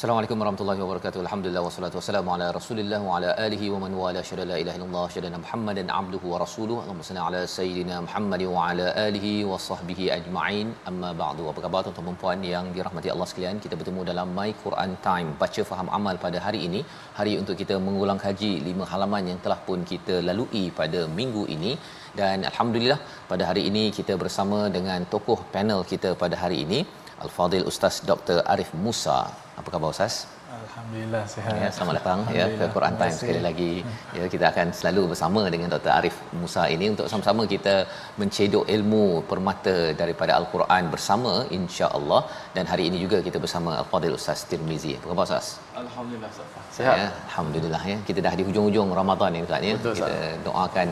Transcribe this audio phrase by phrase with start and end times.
[0.00, 1.18] Assalamualaikum warahmatullahi wabarakatuh.
[1.22, 5.02] Alhamdulillah wassalatu wassalamu ala Rasulillah wa ala alihi wa man wala syada la ilaha illallah
[5.14, 6.78] syada Muhammadan abduhu wa rasuluhu.
[6.82, 10.68] Allahumma salli ala sayidina Muhammad wa ala alihi wa sahbihi ajma'in.
[10.90, 11.42] Amma ba'du.
[11.50, 13.60] Apa khabar tuan-tuan dan puan yang dirahmati Allah sekalian?
[13.64, 16.80] Kita bertemu dalam My Quran Time, baca faham amal pada hari ini.
[17.18, 21.74] Hari untuk kita mengulang kaji lima halaman yang telah pun kita lalui pada minggu ini
[22.22, 22.98] dan alhamdulillah
[23.34, 26.80] pada hari ini kita bersama dengan tokoh panel kita pada hari ini
[27.26, 28.40] Al-Fadil Ustaz Dr.
[28.54, 29.20] Arif Musa.
[29.60, 30.14] Apa khabar Ustaz?
[30.60, 31.56] Alhamdulillah sihat.
[31.62, 33.72] Ya, selamat datang ya ke Quran Time sekali lagi.
[34.18, 35.92] Ya, kita akan selalu bersama dengan Dr.
[35.96, 37.74] Arif Musa ini untuk sama-sama kita
[38.20, 42.20] mencedok ilmu permata daripada Al-Quran bersama insya-Allah
[42.56, 44.92] dan hari ini juga kita bersama Al-Fadil Ustaz Tirmizi.
[44.98, 45.48] Apa khabar Ustaz?
[45.82, 46.76] Alhamdulillah Ustaz.
[46.78, 46.96] Sihat.
[47.00, 47.98] Ya, alhamdulillah ya.
[48.10, 49.74] Kita dah di hujung-hujung Ramadan ni Ustaz ya.
[49.78, 50.16] Betul, kita
[50.48, 50.88] doakan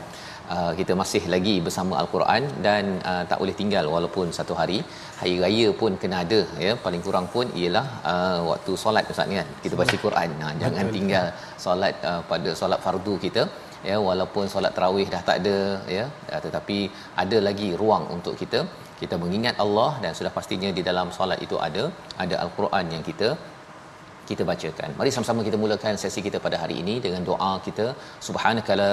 [0.56, 4.78] Uh, kita masih lagi bersama al-Quran dan uh, tak boleh tinggal walaupun satu hari.
[5.20, 6.72] Hari raya pun kena ada ya.
[6.84, 9.48] Paling kurang pun ialah uh, waktu solat Ustaz ni kan?
[9.64, 10.30] Kita baca Quran.
[10.42, 11.26] Nah, jangan tinggal
[11.64, 13.44] solat uh, pada solat fardu kita
[13.90, 13.98] ya.
[14.08, 15.56] Walaupun solat tarawih dah tak ada
[15.96, 16.04] ya.
[16.32, 16.78] Uh, tetapi
[17.24, 18.62] ada lagi ruang untuk kita.
[19.02, 21.84] Kita mengingat Allah dan sudah pastinya di dalam solat itu ada
[22.24, 23.28] ada al-Quran yang kita
[24.30, 24.90] kita bacakan.
[24.98, 27.86] Mari sama-sama kita mulakan sesi kita pada hari ini dengan doa kita.
[28.28, 28.90] Subhanakala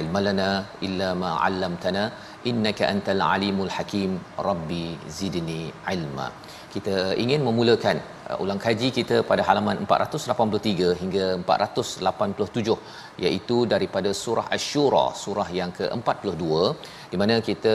[0.00, 0.50] ilmalana
[0.88, 2.04] illa ma 'allamtana
[2.50, 4.12] innaka antal alimul hakim.
[4.48, 4.84] Rabbi
[5.18, 5.62] zidni
[5.94, 6.28] ilma.
[6.74, 7.96] Kita ingin memulakan
[8.28, 12.76] uh, ulang kaji kita pada halaman 483 hingga 487
[13.24, 16.44] iaitu daripada surah Asy-Syura, surah yang ke-42
[17.12, 17.74] di mana kita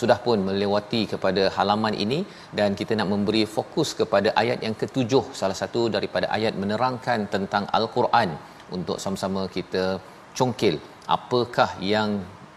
[0.00, 2.18] sudah pun melewati kepada halaman ini
[2.58, 7.66] dan kita nak memberi fokus kepada ayat yang ketujuh salah satu daripada ayat menerangkan tentang
[7.78, 8.30] al-Quran
[8.76, 9.84] untuk sama-sama kita
[10.38, 10.76] congkil
[11.16, 12.10] apakah yang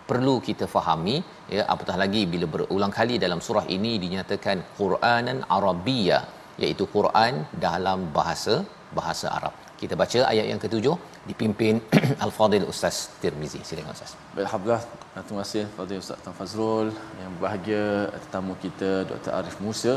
[0.10, 1.16] perlu kita fahami
[1.56, 6.20] ya apatah lagi bila berulang kali dalam surah ini dinyatakan Quranan Arabiyya
[6.64, 7.34] iaitu Quran
[7.66, 8.56] dalam bahasa
[8.98, 9.54] bahasa Arab.
[9.82, 10.96] Kita baca ayat yang ketujuh
[11.30, 11.76] dipimpin
[12.26, 13.62] Al-Fadil Ustaz Tirmizi.
[13.68, 14.12] Silakan Ustaz.
[14.46, 14.84] Alhamdulillah.
[15.28, 16.88] Terima kasih Fadil Ustaz Tan Fazrul
[17.22, 17.86] yang berbahagia
[18.24, 19.32] tetamu kita Dr.
[19.40, 19.94] Arif Musa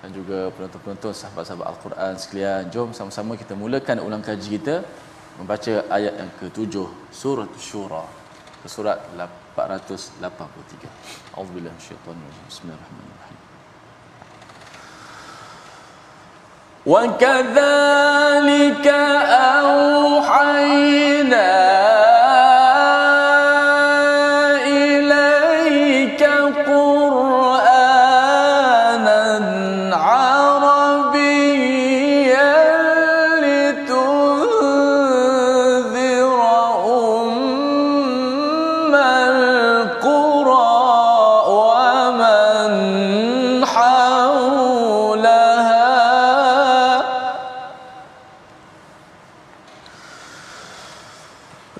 [0.00, 2.62] dan juga penonton-penonton sahabat-sahabat Al-Quran sekalian.
[2.74, 4.76] Jom sama-sama kita mulakan ulang kaji kita
[5.38, 6.88] membaca ayat yang ketujuh
[7.20, 8.04] surah Syura.
[8.74, 8.98] Surat
[9.56, 10.90] 483
[11.38, 12.44] أعوذ بالله من الشيطان الرجيم.
[12.50, 13.38] بسم الله الرحمن الرحيم.
[16.86, 18.86] وكذلك
[19.64, 21.83] أوحينا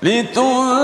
[0.03, 0.82] لتنذر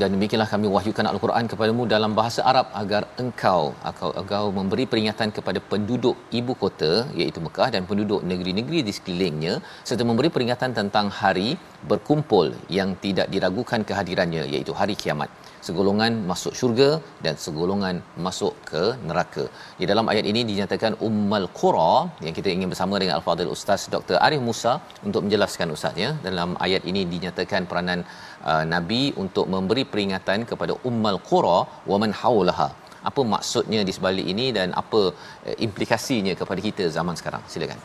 [0.00, 5.28] dan demikianlah kami wahyukan Al-Quran kepadamu dalam bahasa Arab agar engkau engkau, engkau memberi peringatan
[5.36, 9.54] kepada penduduk ibu kota iaitu Mekah dan penduduk negeri-negeri di sekelilingnya
[9.88, 11.48] serta memberi peringatan tentang hari
[11.90, 12.48] berkumpul
[12.78, 15.30] yang tidak diragukan kehadirannya iaitu hari kiamat
[15.66, 16.90] segolongan masuk syurga
[17.24, 17.96] dan segolongan
[18.26, 19.44] masuk ke neraka.
[19.80, 21.92] Di dalam ayat ini dinyatakan Ummal Qura
[22.26, 24.16] yang kita ingin bersama dengan Al-Fadhil Ustaz Dr.
[24.26, 24.72] Arif Musa
[25.08, 26.10] untuk menjelaskan Ustaz ya.
[26.28, 28.02] Dalam ayat ini dinyatakan peranan
[28.50, 31.58] uh, Nabi untuk memberi peringatan kepada Ummal Qura
[31.92, 32.68] wa man haulaha.
[33.08, 35.02] Apa maksudnya di sebalik ini dan apa
[35.48, 37.44] uh, implikasinya kepada kita zaman sekarang?
[37.54, 37.80] Silakan.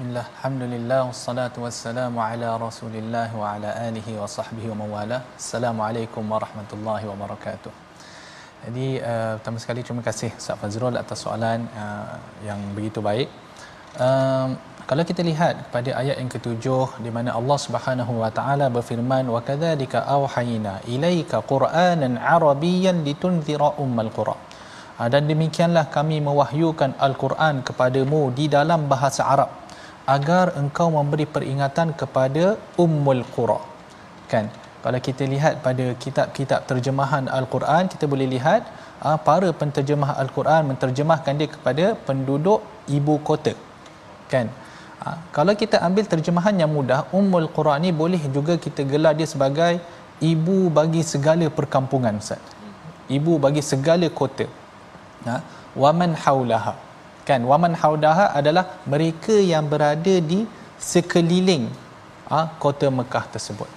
[0.00, 5.18] Bismillah, Alhamdulillah, wassalatu wassalamu ala rasulillah wa ala alihi wa sahbihi wa mawala.
[5.36, 7.72] Assalamualaikum warahmatullahi wabarakatuh.
[8.64, 12.16] Jadi uh, pertama sekali terima kasih Ustaz Fazrul atas soalan uh,
[12.48, 13.28] yang begitu baik.
[14.00, 14.56] Um,
[14.88, 19.44] Kalau kita lihat pada ayat yang ketujuh di mana Allah Subhanahu wa taala berfirman wa
[19.44, 24.36] kadzalika auhayna ilaika qur'anan arabiyyan litunzira ummal qura.
[25.12, 29.59] Dan demikianlah kami mewahyukan al-Quran kepadamu di dalam bahasa Arab
[30.14, 32.44] agar engkau memberi peringatan kepada
[32.84, 33.60] ummul qura.
[34.32, 34.46] Kan?
[34.84, 38.62] Kalau kita lihat pada kitab-kitab terjemahan al-Quran kita boleh lihat
[39.06, 42.60] uh, para penterjemah al-Quran menterjemahkan dia kepada penduduk
[42.98, 43.54] ibu kota.
[44.32, 44.48] Kan?
[45.04, 49.28] Uh, kalau kita ambil terjemahan yang mudah ummul qura ni boleh juga kita gelar dia
[49.34, 49.74] sebagai
[50.32, 52.40] ibu bagi segala perkampungan ustaz.
[53.18, 54.46] Ibu bagi segala kota.
[55.28, 55.36] Ha
[55.82, 56.74] waman haulaha
[57.30, 60.40] kan waman haudaha adalah mereka yang berada di
[60.90, 61.64] sekeliling
[62.30, 63.70] ha, kota Mekah tersebut.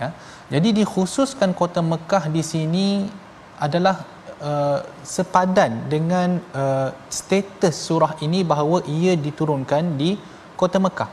[0.00, 0.08] Ya.
[0.52, 2.86] Jadi dikhususkan kota Mekah di sini
[3.66, 3.96] adalah
[4.50, 4.78] uh,
[5.14, 6.88] sepadan dengan uh,
[7.18, 10.10] status surah ini bahawa ia diturunkan di
[10.60, 11.10] kota Mekah.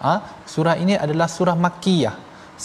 [0.00, 0.14] Ha,
[0.52, 2.16] surah ini adalah surah Makkiyah.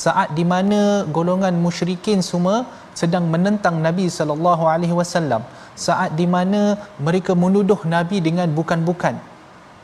[0.04, 2.68] Saat di mana golongan musyrikin semua
[3.02, 5.42] sedang menentang Nabi sallallahu alaihi wasallam
[5.76, 9.16] saat di mana mereka menuduh nabi dengan bukan-bukan.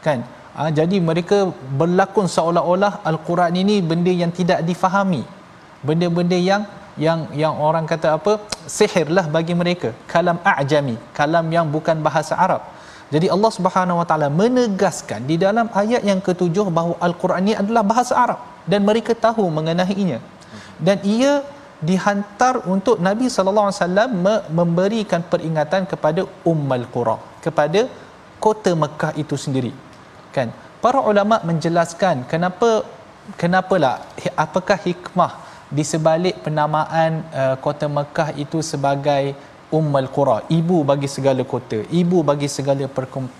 [0.06, 0.20] Kan?
[0.56, 1.38] Ha, jadi mereka
[1.80, 5.24] berlakon seolah-olah al-Quran ini benda yang tidak difahami.
[5.88, 6.64] Benda-benda yang
[7.00, 8.34] yang yang orang kata apa?
[8.68, 9.96] Sihirlah bagi mereka.
[10.12, 12.62] Kalam a'jami kalam yang bukan bahasa Arab.
[13.14, 17.84] Jadi Allah Subhanahu Wa Taala menegaskan di dalam ayat yang ketujuh bahawa al-Quran ini adalah
[17.92, 18.40] bahasa Arab
[18.72, 20.20] dan mereka tahu mengenainya.
[20.80, 21.44] Dan ia
[21.90, 24.12] dihantar untuk Nabi sallallahu alaihi wasallam
[24.60, 27.90] memberikan peringatan kepada Ummul Qura kepada
[28.46, 29.74] kota Mekah itu sendiri.
[30.36, 30.54] Kan?
[30.84, 32.86] Para ulama menjelaskan kenapa
[33.42, 33.96] kenapalah
[34.46, 35.32] apakah hikmah
[35.78, 39.34] di sebalik penamaan uh, kota Mekah itu sebagai
[39.74, 40.38] Ummul Qura?
[40.60, 42.86] Ibu bagi segala kota ibu bagi segala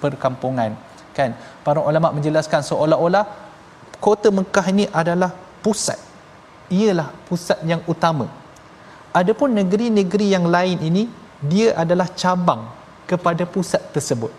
[0.04, 0.74] perkampungan.
[1.18, 1.38] Kan?
[1.66, 3.26] Para ulama menjelaskan seolah-olah
[4.02, 5.30] kota Mekah ini adalah
[5.62, 6.11] pusat
[6.80, 8.28] ialah pusat yang utama.
[9.20, 11.04] Adapun negeri-negeri yang lain ini
[11.52, 12.64] dia adalah cabang
[13.10, 14.32] kepada pusat tersebut.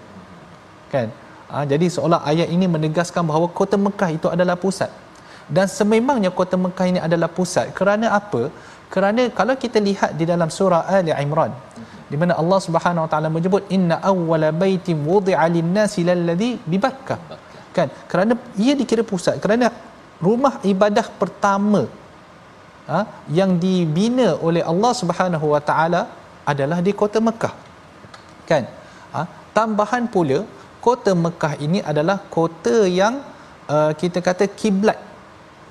[0.92, 1.08] Kan?
[1.52, 4.88] Ha, jadi seolah ayat ini menegaskan bahawa kota Mekah itu adalah pusat.
[5.56, 7.66] Dan sememangnya kota Mekah ini adalah pusat.
[7.78, 8.48] Kerana apa?
[8.88, 11.52] Kerana kalau kita lihat di dalam surah Ali Imran
[12.12, 16.76] di mana Allah Subhanahu Wa Taala menyebut inna awwala baitin wudi'a lin-nasi lalladhi bi.
[17.76, 17.88] Kan?
[18.10, 19.36] Kerana ia dikira pusat.
[19.44, 19.68] Kerana
[20.20, 21.82] rumah ibadah pertama
[22.90, 22.98] ha,
[23.38, 26.02] yang dibina oleh Allah Subhanahu Wa Taala
[26.52, 27.54] adalah di kota Mekah.
[28.50, 28.64] Kan?
[29.14, 29.20] Ha,
[29.56, 30.38] tambahan pula
[30.86, 33.14] kota Mekah ini adalah kota yang
[33.74, 34.98] uh, kita kata kiblat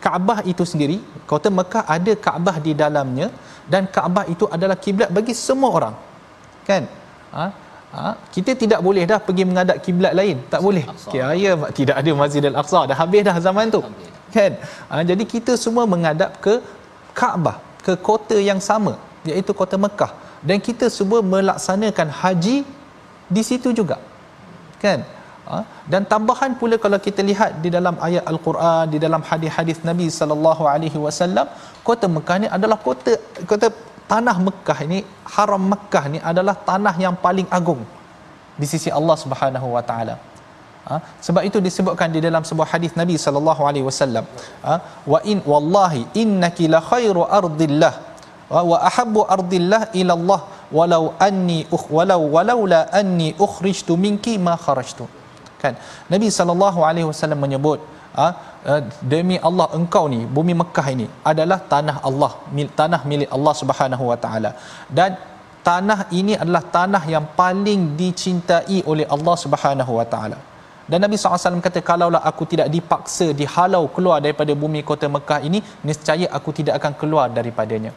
[0.04, 0.98] Kaabah itu sendiri,
[1.32, 3.28] kota Mekah ada Kaabah di dalamnya
[3.72, 5.96] dan Kaabah itu adalah kiblat bagi semua orang.
[6.70, 6.84] Kan?
[7.38, 7.46] Ha?
[7.92, 8.12] Ha?
[8.34, 10.38] kita tidak boleh dah pergi menghadap kiblat lain.
[10.54, 10.84] Tak boleh.
[11.14, 12.82] Kaya tidak ada Masjid Al-Aqsa.
[12.90, 13.82] Dah habis dah zaman tu.
[14.36, 14.52] Kan?
[14.90, 15.04] Ha?
[15.12, 16.54] jadi kita semua menghadap ke
[17.22, 18.94] Kaabah ke kota yang sama
[19.32, 20.12] iaitu kota Mekah.
[20.48, 22.56] Dan kita semua melaksanakan haji
[23.36, 23.98] di situ juga.
[24.84, 25.02] Kan?
[25.52, 25.60] Ha?
[25.92, 30.64] dan tambahan pula kalau kita lihat di dalam ayat al-Quran di dalam hadis-hadis Nabi sallallahu
[30.74, 31.48] alaihi wasallam
[31.88, 33.14] kota Mekah ni adalah kota
[33.50, 33.68] kota
[34.12, 35.00] tanah Mekah ini
[35.36, 37.82] haram Mekah ni adalah tanah yang paling agung
[38.62, 40.16] di sisi Allah Subhanahu wa taala
[40.90, 40.96] Ha?
[41.26, 44.26] sebab itu disebutkan di dalam sebuah hadis Nabi sallallahu alaihi wasallam
[44.68, 44.76] ha?
[45.12, 47.94] wa in wallahi innaki la khairu ardillah
[48.54, 50.40] wa, wa ahabbu ardillah ila Allah
[50.78, 55.06] walau anni ukh walau walaula anni ukhrijtu minki ma kharajtu
[55.62, 55.76] kan
[56.14, 57.82] Nabi sallallahu alaihi wasallam menyebut
[58.18, 58.28] ha?
[59.14, 62.32] demi Allah engkau ni bumi Mekah ini adalah tanah Allah
[62.82, 64.54] tanah milik Allah Subhanahu wa taala
[65.00, 65.14] dan
[65.70, 70.38] tanah ini adalah tanah yang paling dicintai oleh Allah Subhanahu Wa Taala.
[70.90, 75.62] Dan Nabi SAW kata kalaulah aku tidak dipaksa dihalau keluar daripada bumi kota Mekah ini
[75.88, 77.94] niscaya aku tidak akan keluar daripadanya.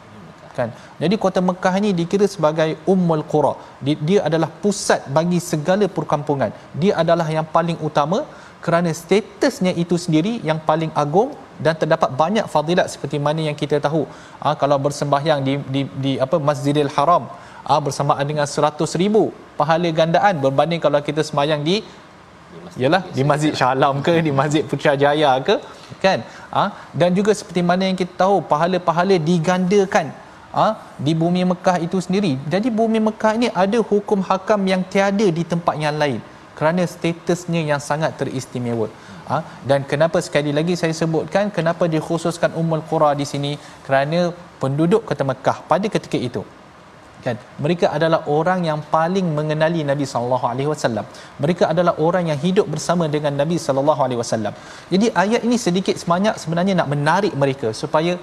[0.57, 0.71] Kan?
[1.01, 3.53] Jadi kota Mekah ini dikira sebagai Ummul Qura.
[3.83, 6.51] Dia adalah pusat bagi segala perkampungan.
[6.81, 8.19] Dia adalah yang paling utama
[8.65, 11.29] kerana statusnya itu sendiri yang paling agung
[11.65, 14.01] dan terdapat banyak fadilat seperti mana yang kita tahu
[14.43, 17.23] ha, kalau bersembahyang di, di, di apa Masjidil Haram
[17.67, 19.23] ha, bersamaan dengan 100 ribu
[19.59, 21.75] pahala gandaan berbanding kalau kita sembahyang di
[22.83, 25.55] Yalah di Masjid Shah Alam ke di Masjid Putrajaya ke
[26.03, 26.19] kan
[26.55, 26.63] ha?
[26.99, 30.07] dan juga seperti mana yang kita tahu pahala-pahala digandakan
[30.57, 30.67] ha?
[31.05, 35.43] di bumi Mekah itu sendiri jadi bumi Mekah ini ada hukum hakam yang tiada di
[35.53, 36.19] tempat yang lain
[36.57, 38.87] kerana statusnya yang sangat teristimewa
[39.29, 39.39] ha?
[39.69, 43.53] dan kenapa sekali lagi saya sebutkan kenapa dikhususkan Ummul Qura di sini
[43.87, 44.31] kerana
[44.61, 46.43] penduduk kota Mekah pada ketika itu
[47.25, 51.05] kan mereka adalah orang yang paling mengenali Nabi sallallahu alaihi wasallam.
[51.43, 54.53] Mereka adalah orang yang hidup bersama dengan Nabi sallallahu alaihi wasallam.
[54.93, 58.15] Jadi ayat ini sedikit sebanyak sebenarnya nak menarik mereka supaya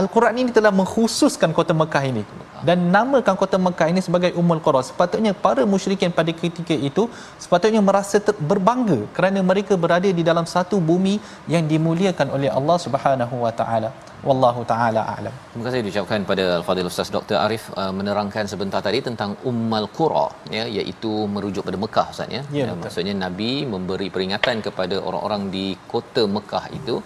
[0.00, 2.22] Al-Quran ini telah mengkhususkan kota Mekah ini
[2.68, 4.82] dan namakan kota Mekah ini sebagai Ummul Qura.
[4.90, 7.04] Sepatutnya para musyrikin pada ketika itu
[7.44, 11.16] sepatutnya merasa ter- berbangga kerana mereka berada di dalam satu bumi
[11.54, 13.90] yang dimuliakan oleh Allah Subhanahu wa taala.
[14.28, 15.34] Wallahu taala a'lam.
[15.50, 17.36] Terima kasih diucapkan pada Al-Fadhil Ustaz Dr.
[17.44, 20.26] Arif uh, menerangkan sebentar tadi tentang Ummul Qura
[20.56, 22.42] ya iaitu merujuk pada Mekah Ustaz ya.
[22.58, 26.96] Ya, ya maksudnya Nabi memberi peringatan kepada orang-orang di kota Mekah itu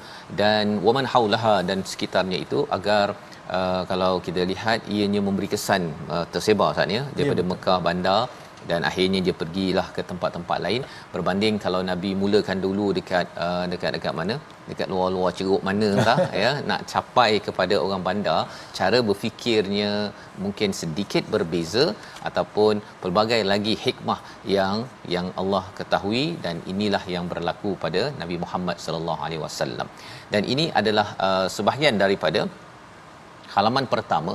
[0.40, 3.06] dan waman haulaha dan sekitarnya itu agar
[3.56, 5.82] uh, kalau kita lihat ianya memberi kesan
[6.14, 8.22] uh, tersebar Ustaz ya daripada ya, Mekah bandar
[8.70, 10.82] dan akhirnya dia pergilah ke tempat-tempat lain.
[11.14, 14.36] Berbanding kalau nabi mulakan dulu dekat uh, dekat dekat mana?
[14.68, 18.40] Dekat luar-luar ceruk mana entah ya nak capai kepada orang bandar
[18.78, 19.90] cara berfikirnya
[20.44, 21.84] mungkin sedikit berbeza
[22.28, 24.20] ataupun pelbagai lagi hikmah
[24.56, 24.76] yang
[25.14, 29.88] yang Allah ketahui dan inilah yang berlaku pada Nabi Muhammad sallallahu alaihi wasallam.
[30.34, 32.42] Dan ini adalah uh, sebahagian daripada
[33.54, 34.34] halaman pertama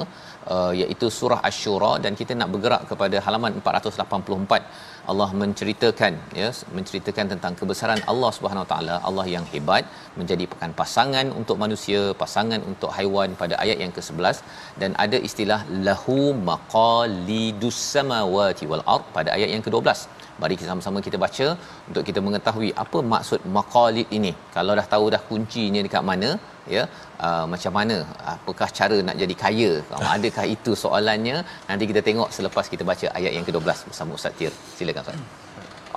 [0.54, 7.26] uh, iaitu surah asy-syura dan kita nak bergerak kepada halaman 484 Allah menceritakan ya menceritakan
[7.34, 9.86] tentang kebesaran Allah Subhanahu taala Allah yang hebat
[10.20, 14.38] menjadikan pasangan untuk manusia pasangan untuk haiwan pada ayat yang ke-11
[14.84, 16.20] dan ada istilah lahu
[16.52, 21.48] maqalidus samawati wal ard pada ayat yang ke-12 mari kita sama-sama kita baca
[21.90, 24.32] untuk kita mengetahui apa maksud maqalid ini.
[24.56, 26.30] Kalau dah tahu dah kuncinya dekat mana
[26.76, 26.84] ya
[27.26, 27.98] uh, macam mana
[28.34, 29.72] apakah cara nak jadi kaya?
[30.16, 31.38] Adakah itu soalannya?
[31.70, 34.54] Nanti kita tengok selepas kita baca ayat yang ke-12 bersama Ustaz Tir.
[34.80, 35.20] Silakan Ustaz.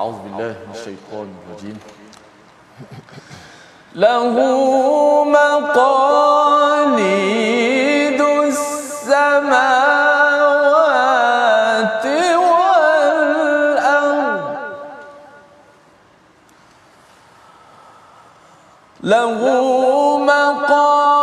[0.02, 1.76] Auzubillahi minasyaitonir rajim
[4.02, 4.46] lahu
[5.36, 7.12] maqalidus
[9.08, 10.01] samawati
[19.03, 21.20] lahu مقاليد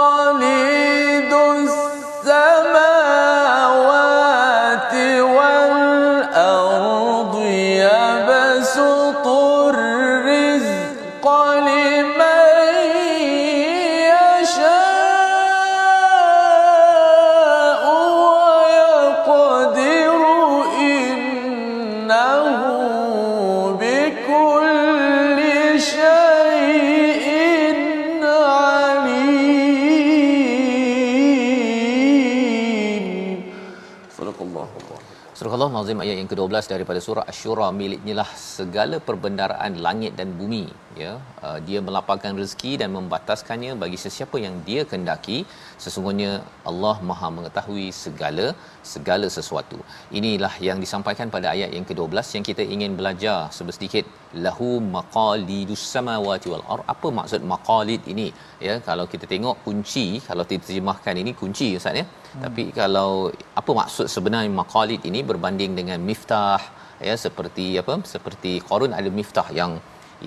[35.89, 40.65] Mazim ayat yang ke-12 daripada surah Asy-Syura miliknya lah segala perbendaraan langit dan bumi.
[41.01, 41.13] Ya
[41.45, 45.37] uh, dia melapangkan rezeki dan membataskannya bagi sesiapa yang dia kendaki.
[45.83, 46.31] Sesungguhnya
[46.71, 48.45] Allah Maha mengetahui segala
[48.93, 49.79] segala sesuatu.
[50.19, 54.05] Inilah yang disampaikan pada ayat yang ke-12 yang kita ingin belajar sedikit
[54.45, 56.85] lahu maqalidus samawati wal ard.
[56.95, 58.29] Apa maksud maqalid ini?
[58.67, 62.05] Ya kalau kita tengok kunci kalau diterjemahkan ini kunci ustaz ya.
[62.29, 62.41] Hmm.
[62.45, 63.11] tapi kalau
[63.59, 66.61] apa maksud sebenarnya maqalid ini berbanding dengan miftah
[67.07, 69.73] ya seperti apa seperti Qarun ada miftah yang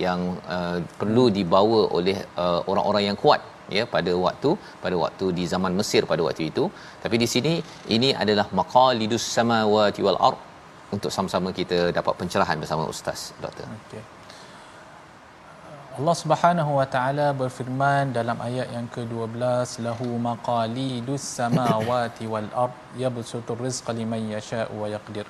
[0.05, 0.21] yang
[0.55, 3.41] uh, perlu dibawa oleh uh, orang-orang yang kuat
[3.77, 4.49] ya pada waktu
[4.83, 6.63] pada waktu di zaman Mesir pada waktu itu.
[7.03, 7.53] Tapi di sini
[7.95, 10.39] ini adalah maqalidus samawati wal ard
[10.95, 13.67] untuk sama-sama kita dapat pencerahan bersama ustaz doktor.
[13.85, 14.03] Okey.
[15.93, 23.61] Allah Subhanahu wa taala berfirman dalam ayat yang ke-12 lahu maqalidus samawati wal ard yabsutur
[23.65, 25.27] rizqa liman yasha'u wa yaqdir.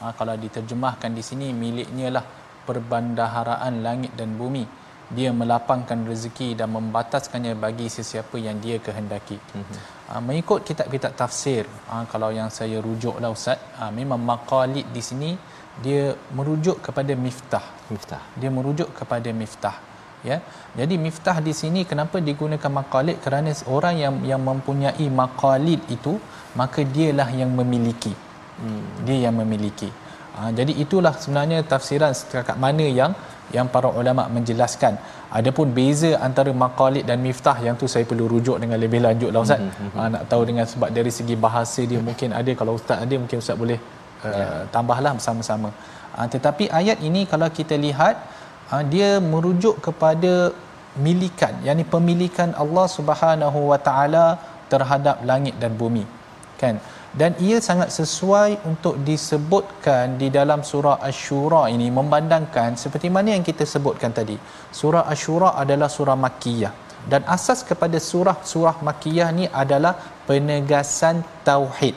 [0.00, 2.24] Ha, kalau diterjemahkan di sini miliknya lah
[2.68, 9.38] perbandaharaan langit dan bumi dia melapangkan rezeki dan membataskannya bagi sesiapa yang dia kehendaki.
[9.38, 9.78] Mm-hmm.
[10.10, 15.30] Uh, mengikut kitab-kitab tafsir, uh, kalau yang saya rujuklah ustaz, uh, memang maqalid di sini
[15.78, 17.62] dia merujuk kepada miftah.
[17.92, 18.22] Miftah.
[18.34, 19.76] Dia merujuk kepada miftah.
[20.26, 20.42] Ya.
[20.74, 23.22] Jadi miftah di sini kenapa digunakan maqalid?
[23.22, 26.18] Kerana orang yang yang mempunyai maqalid itu
[26.58, 28.10] maka dialah yang memiliki.
[28.62, 28.84] Hmm.
[29.06, 29.88] Dia yang memiliki.
[30.36, 33.12] Ha, jadi itulah sebenarnya tafsiran setakat mana yang
[33.56, 34.94] yang para ulama menjelaskan.
[35.38, 39.40] Adapun beza antara maqalid dan miftah yang tu saya perlu rujuk dengan lebih lanjut lah
[39.46, 39.60] ustaz.
[39.62, 40.00] Hmm, hmm, hmm.
[40.00, 43.38] Ha, nak tahu dengan sebab dari segi bahasa dia mungkin ada kalau ustaz ada mungkin
[43.44, 43.78] ustaz boleh
[44.26, 44.46] uh, ya.
[44.74, 45.70] tambahlah bersama-sama.
[46.16, 48.16] Ha, tetapi ayat ini kalau kita lihat
[48.72, 50.34] uh, dia merujuk kepada
[51.06, 54.26] milikan yakni pemilikan Allah Subhanahu Wa Taala
[54.72, 56.04] terhadap langit dan bumi
[56.60, 56.74] kan
[57.16, 63.40] dan ia sangat sesuai untuk disebutkan di dalam surah Asy-Syura ini membandangkan seperti mana yang
[63.40, 64.36] kita sebutkan tadi.
[64.68, 66.72] Surah Asy-Syura adalah surah makkiyah
[67.08, 69.96] dan asas kepada surah-surah makkiyah ni adalah
[70.28, 71.96] penegasan tauhid.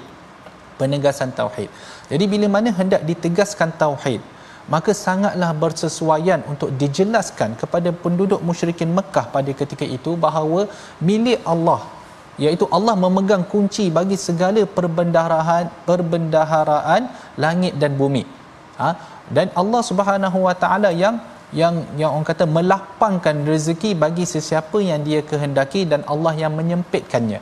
[0.80, 1.68] Penegasan tauhid.
[2.08, 4.24] Jadi bila mana hendak ditegaskan tauhid,
[4.72, 10.70] maka sangatlah bersesuaian untuk dijelaskan kepada penduduk musyrikin Mekah pada ketika itu bahawa
[11.04, 11.82] milik Allah
[12.44, 17.04] iaitu Allah memegang kunci bagi segala perbendaharaan perbendaharaan
[17.44, 18.24] langit dan bumi.
[18.80, 18.90] Ha?
[19.38, 21.16] dan Allah Subhanahu Wa Taala yang
[21.62, 27.42] yang yang orang kata melapangkan rezeki bagi sesiapa yang dia kehendaki dan Allah yang menyempitkannya.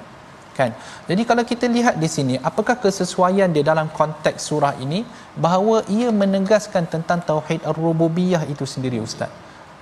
[0.58, 0.72] Kan?
[1.10, 5.02] Jadi kalau kita lihat di sini apakah kesesuaian di dalam konteks surah ini?
[5.46, 9.30] Bahawa ia menegaskan tentang tauhid ar-rububiyah itu sendiri ustaz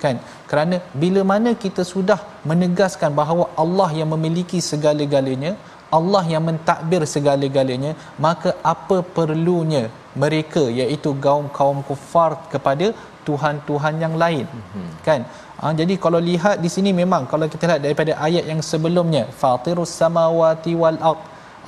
[0.06, 0.18] kan?
[0.50, 2.20] Kerana bila mana kita sudah
[2.52, 5.54] menegaskan bahawa Allah yang memiliki segala-galanya
[5.98, 7.92] Allah yang mentadbir segala-galanya
[8.26, 9.84] maka apa perlunya
[10.24, 12.88] mereka iaitu kaum-kaum kufar kepada
[13.28, 14.48] tuhan-tuhan yang lain?
[14.74, 14.92] Hmm.
[15.08, 15.22] kan?
[15.60, 19.94] Ha, jadi kalau lihat di sini memang kalau kita lihat daripada ayat yang sebelumnya fatirus
[20.02, 21.22] samawati wal ard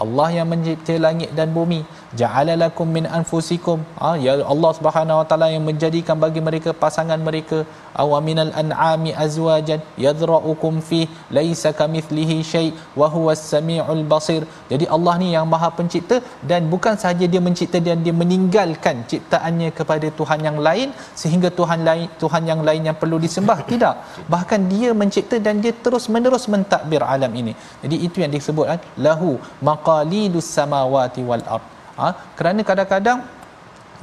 [0.03, 1.79] Allah yang mencipta langit dan bumi
[2.21, 3.79] ja'ala lakum min anfusikum.
[4.01, 7.59] Ha, ya Allah Subhanahu wa taala yang menjadikan bagi mereka pasangan mereka.
[8.01, 10.99] Aw minal an'ami azwajan yadra'ukum fi
[11.37, 12.67] laisa kamithlihi syai
[12.99, 14.41] wa huwas samiul basir.
[14.71, 16.17] Jadi Allah ni yang maha pencipta
[16.51, 21.81] dan bukan sahaja dia mencipta dan dia meninggalkan ciptaannya kepada tuhan yang lain sehingga tuhan
[21.89, 23.59] lain tuhan yang lain yang perlu disembah.
[23.71, 23.95] Tidak.
[24.35, 27.55] Bahkan dia mencipta dan dia terus menerus mentadbir alam ini.
[27.85, 29.31] Jadi itu yang disebut kan lahu
[29.69, 32.09] maqalidus samawati wal ard ha?
[32.39, 33.19] kerana kadang-kadang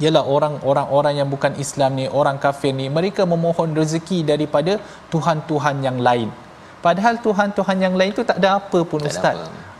[0.03, 4.73] ialah orang-orang orang yang bukan Islam ni orang kafir ni mereka memohon rezeki daripada
[5.13, 6.29] tuhan-tuhan yang lain
[6.85, 9.37] padahal tuhan-tuhan yang lain tu tak ada apa pun tak ustaz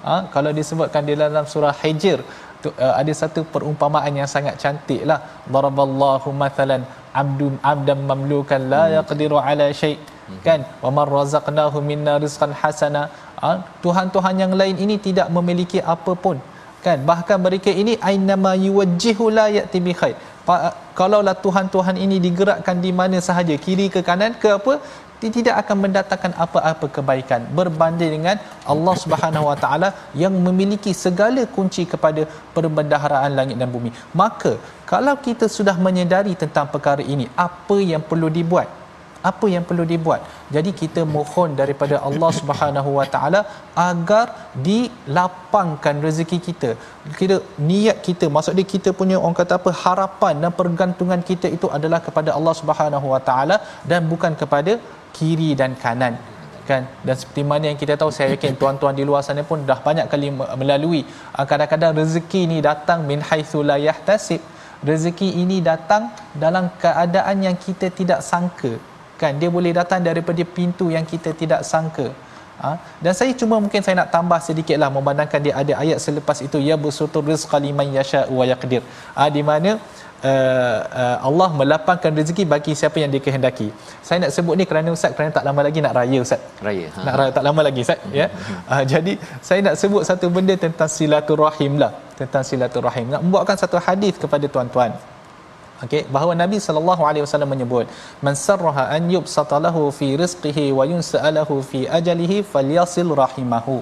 [0.08, 0.16] ha?
[0.36, 2.20] kalau disebutkan di dalam surah hijr
[2.64, 5.20] tu, uh, ada satu perumpamaan yang sangat cantik lah
[5.56, 6.84] daraballahu mathalan
[7.22, 8.94] abdun abdan mamlukan la hmm.
[8.98, 10.42] yaqdiru ala syai hmm.
[10.48, 13.04] kan wa man razaqnahu minna rizqan hasana
[13.44, 13.52] ha?
[13.86, 16.40] tuhan-tuhan yang lain ini tidak memiliki apa pun
[16.86, 16.98] kan?
[17.12, 20.16] Bahkan mereka ini ainama yuwajjihu la yati bi khair.
[21.00, 24.74] Kalaulah tuhan-tuhan ini digerakkan di mana sahaja kiri ke kanan ke apa
[25.20, 27.42] dia tidak akan mendatangkan apa-apa kebaikan.
[27.58, 28.38] Berbanding dengan
[28.74, 29.90] Allah Subhanahu Wa Taala
[30.24, 32.24] yang memiliki segala kunci kepada
[32.56, 33.92] perbendaharaan langit dan bumi.
[34.22, 34.54] Maka
[34.92, 38.68] kalau kita sudah menyedari tentang perkara ini apa yang perlu dibuat
[39.32, 40.22] apa yang perlu dibuat.
[40.56, 43.42] Jadi kita mohon daripada Allah Subhanahu Wa Taala
[43.90, 44.26] agar
[44.68, 46.70] dilapangkan rezeki kita.
[47.22, 47.38] Kita
[47.72, 52.00] niat kita maksud dia kita punya orang kata apa harapan dan pergantungan kita itu adalah
[52.08, 53.58] kepada Allah Subhanahu Wa Taala
[53.92, 54.74] dan bukan kepada
[55.18, 56.16] kiri dan kanan.
[56.70, 56.84] Kan?
[57.06, 60.08] Dan seperti mana yang kita tahu saya yakin tuan-tuan di luar sana pun dah banyak
[60.14, 60.30] kali
[60.62, 61.02] melalui.
[61.38, 64.42] Ah, kadang-kadang rezeki ni datang min haitsu la yahtasib.
[64.90, 66.04] Rezeki ini datang
[66.44, 68.74] dalam keadaan yang kita tidak sangka
[69.26, 72.08] kan dia boleh datang daripada pintu yang kita tidak sangka
[72.62, 72.72] ha?
[73.04, 76.78] dan saya cuma mungkin saya nak tambah sedikitlah memandangkan dia ada ayat selepas itu ya
[76.86, 78.84] busutur rizqa liman yasha wa yaqdir
[79.18, 79.30] ha?
[79.38, 79.74] di mana
[80.30, 83.68] uh, uh, Allah melapangkan rezeki bagi siapa yang dikehendaki.
[84.08, 86.42] Saya nak sebut ni kerana ustaz kerana tak lama lagi nak raya ustaz.
[86.68, 86.88] Raya.
[86.96, 87.00] Ha.
[87.08, 88.28] Nak raya tak lama lagi ustaz ya.
[88.72, 89.14] Uh, jadi
[89.48, 93.08] saya nak sebut satu benda tentang silaturahim lah, tentang silaturahim.
[93.16, 94.94] Nak membuatkan satu hadis kepada tuan-tuan
[95.84, 97.86] okey bahawa Nabi sallallahu alaihi wasallam menyebut
[98.26, 103.78] man sarraha an yubsata lahu fi rizqihi wa yunsa'alahu fi ajalihi falyasil rahimahu.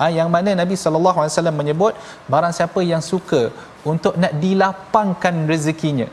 [0.00, 1.94] Ha, yang mana Nabi sallallahu alaihi wasallam menyebut
[2.32, 3.42] barang siapa yang suka
[3.92, 6.08] untuk nak dilapangkan rezekinya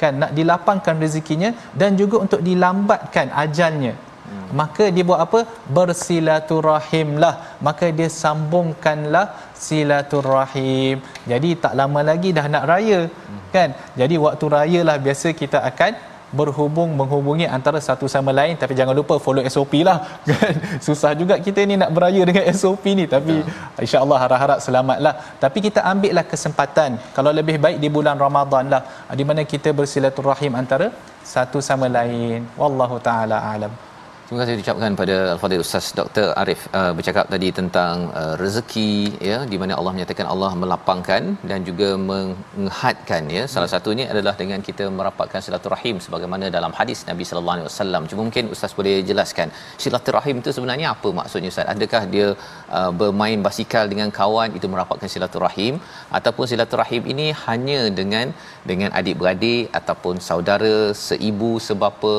[0.00, 3.94] kan nak dilapangkan rezekinya dan juga untuk dilambatkan ajalnya
[4.32, 4.48] hmm.
[4.60, 5.40] maka dia buat apa?
[5.76, 7.34] Bersilaturahimlah.
[7.66, 9.26] Maka dia sambungkanlah
[9.66, 10.96] silaturahim.
[11.32, 13.42] Jadi tak lama lagi dah nak raya hmm.
[13.54, 13.70] kan?
[14.00, 15.92] Jadi waktu raya lah biasa kita akan
[16.38, 18.54] berhubung menghubungi antara satu sama lain.
[18.62, 19.98] Tapi jangan lupa follow SOP lah
[20.30, 20.54] kan?
[20.86, 23.06] Susah juga kita ni nak beraya dengan SOP ni.
[23.14, 23.36] Tapi
[23.84, 25.14] insyaallah harap-harap selamatlah
[25.44, 26.90] tapi kita ambil lah kesempatan.
[27.16, 28.82] Kalau lebih baik di bulan Ramadan lah.
[29.20, 30.88] Di mana kita bersilaturahim antara
[31.34, 32.48] satu sama lain.
[32.60, 33.91] Wallahu taala alam
[34.32, 36.26] Terima kasih diucapkan pada Al-Fadhil Ustaz Dr.
[36.42, 38.92] Arif uh, bercakap tadi tentang uh, rezeki
[39.28, 43.42] ya di mana Allah menyatakan Allah melapangkan dan juga menghadkan ya.
[43.54, 48.08] Salah satunya adalah dengan kita merapatkan silaturahim sebagaimana dalam hadis Nabi sallallahu alaihi wasallam.
[48.12, 49.52] Cuma mungkin Ustaz boleh jelaskan
[49.84, 51.68] silaturahim itu sebenarnya apa maksudnya Ustaz?
[51.74, 52.28] Adakah dia
[52.78, 55.74] uh, bermain basikal dengan kawan itu merapatkan silaturahim.
[56.18, 58.26] Ataupun silaturahim ini hanya dengan
[58.70, 62.14] dengan adik-beradik ataupun saudara seibu sebapa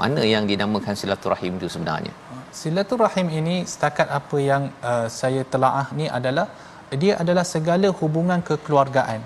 [0.00, 2.14] mana yang dinamakan silaturahim itu sebenarnya.
[2.60, 6.48] Silaturahim ini setakat apa yang uh, saya telaah ni adalah
[7.02, 9.20] dia adalah segala hubungan kekeluargaan.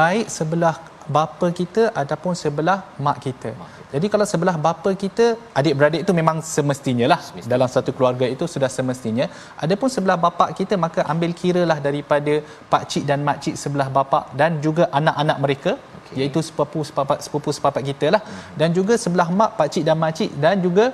[0.00, 0.76] Baik sebelah
[1.14, 3.50] bapa kita ataupun sebelah mak kita.
[3.94, 5.26] Jadi kalau sebelah bapa kita,
[5.58, 7.52] adik-beradik itu memang semestinya lah semestinya.
[7.52, 9.26] dalam satu keluarga itu sudah semestinya.
[9.64, 12.34] Adapun sebelah bapa kita maka ambil kiralah daripada
[12.72, 15.72] pak cik dan mak cik sebelah bapa dan juga anak-anak mereka
[16.06, 16.16] okay.
[16.20, 18.54] iaitu sepupu sepapak sepupu sepapak kita lah mm-hmm.
[18.60, 20.84] dan juga sebelah mak pak cik dan mak cik dan juga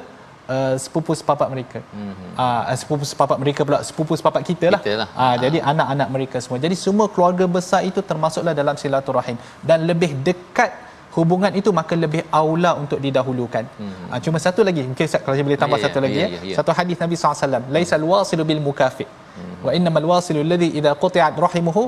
[0.52, 1.78] Uh, sepupu sepapak mereka.
[1.80, 2.30] Mm-hmm.
[2.44, 4.80] Uh, sepupu sepapak mereka pula sepupu sepapak kita lah.
[4.84, 5.08] Kita lah.
[5.16, 5.34] Uh, uh.
[5.44, 6.58] jadi anak-anak mereka semua.
[6.64, 9.36] Jadi semua keluarga besar itu termasuklah dalam silaturahim
[9.68, 10.70] dan lebih dekat
[11.16, 13.64] hubungan itu maka lebih aula untuk didahulukan.
[13.64, 14.12] Mm-hmm.
[14.12, 16.30] Uh, cuma satu lagi mungkin kalau saya boleh tambah yeah, ya, satu yeah, lagi yeah,
[16.30, 16.40] ya.
[16.50, 17.64] Yeah, satu hadis Nabi SAW.
[17.76, 19.06] Laisal wasilu bil mukafi.
[19.08, 19.64] Mm-hmm.
[19.66, 21.84] Wa innamal wasilu alladhi idza quti'at rahimuhu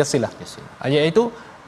[0.00, 0.32] yasilah.
[0.82, 1.24] Uh, iaitu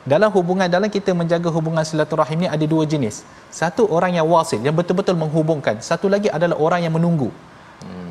[0.07, 3.27] dalam hubungan dalam kita menjaga hubungan silaturahim ni ada dua jenis.
[3.51, 5.83] Satu orang yang wasil yang betul-betul menghubungkan.
[5.83, 7.29] Satu lagi adalah orang yang menunggu.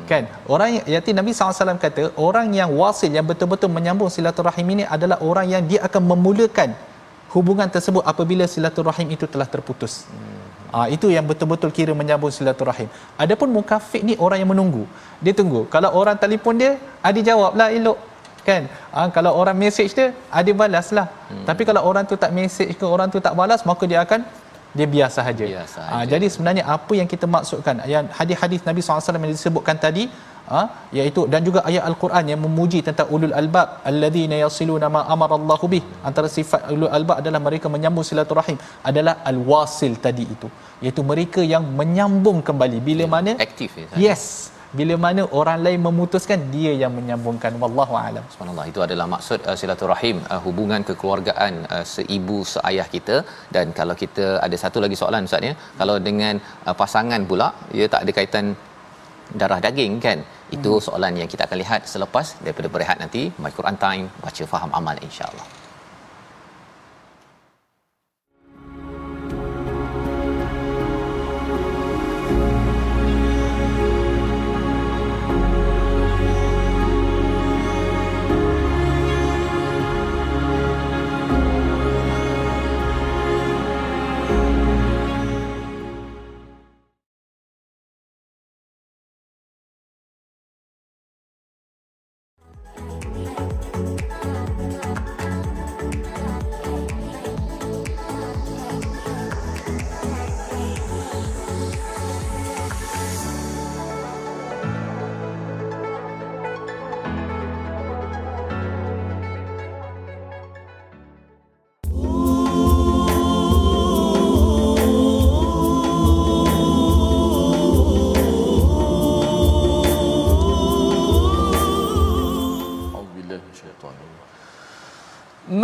[0.06, 0.30] Kan?
[0.46, 5.46] Orang yaitu Nabi SAW kata orang yang wasil yang betul-betul menyambung silaturahim ini adalah orang
[5.50, 6.70] yang dia akan memulakan
[7.34, 10.06] hubungan tersebut apabila silaturahim itu telah terputus.
[10.06, 10.46] Hmm.
[10.70, 12.86] Ha, itu yang betul-betul kira menyambung silaturahim.
[13.18, 14.84] Adapun mukafik ni orang yang menunggu.
[15.24, 15.66] Dia tunggu.
[15.74, 17.98] Kalau orang telefon dia, ada jawablah elok
[18.48, 18.62] kan?
[18.94, 21.44] Ha, kalau orang message dia ada ah, balas lah hmm.
[21.48, 24.22] tapi kalau orang tu tak message ke orang tu tak balas maka dia akan
[24.78, 25.44] dia biasa saja.
[25.52, 27.76] Biasa ha, jadi sebenarnya apa yang kita maksudkan?
[27.92, 30.04] Yang hadis-hadis Nabi SAW yang disebutkan tadi
[30.52, 30.60] ha,
[30.98, 35.84] iaitu dan juga ayat al-Quran yang memuji tentang ulul albab alladzina yasiluna ma amarallahu bih.
[36.08, 38.58] Antara sifat ulul albab adalah mereka menyambung silaturahim.
[38.90, 40.50] Adalah al-wasil tadi itu.
[40.84, 42.80] Iaitu mereka yang menyambung kembali.
[42.90, 43.32] Bila ya, mana?
[43.48, 47.52] aktif ya, yes bila mana orang lain memutuskan dia yang menyambungkan.
[47.62, 48.24] Wallahu alam.
[48.32, 53.18] Subhanallah itu adalah maksud uh, silaturahim uh, hubungan kekeluargaan uh, seibu seayah kita.
[53.56, 55.54] Dan kalau kita ada satu lagi soalan ustaz ya.
[55.82, 56.36] Kalau dengan
[56.68, 58.48] uh, pasangan pula ia tak ada kaitan
[59.42, 60.18] darah daging kan?
[60.56, 60.84] Itu hmm.
[60.88, 63.24] soalan yang kita akan lihat selepas daripada berehat nanti.
[63.44, 65.46] My Quran time baca faham amal insyaallah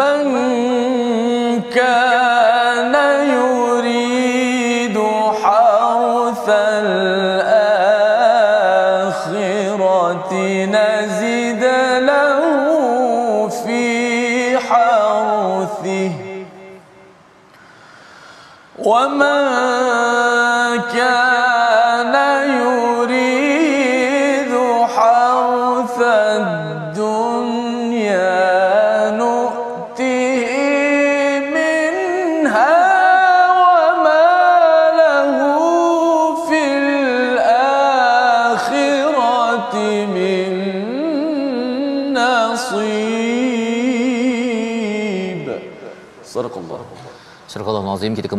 [0.02, 0.41] 等你。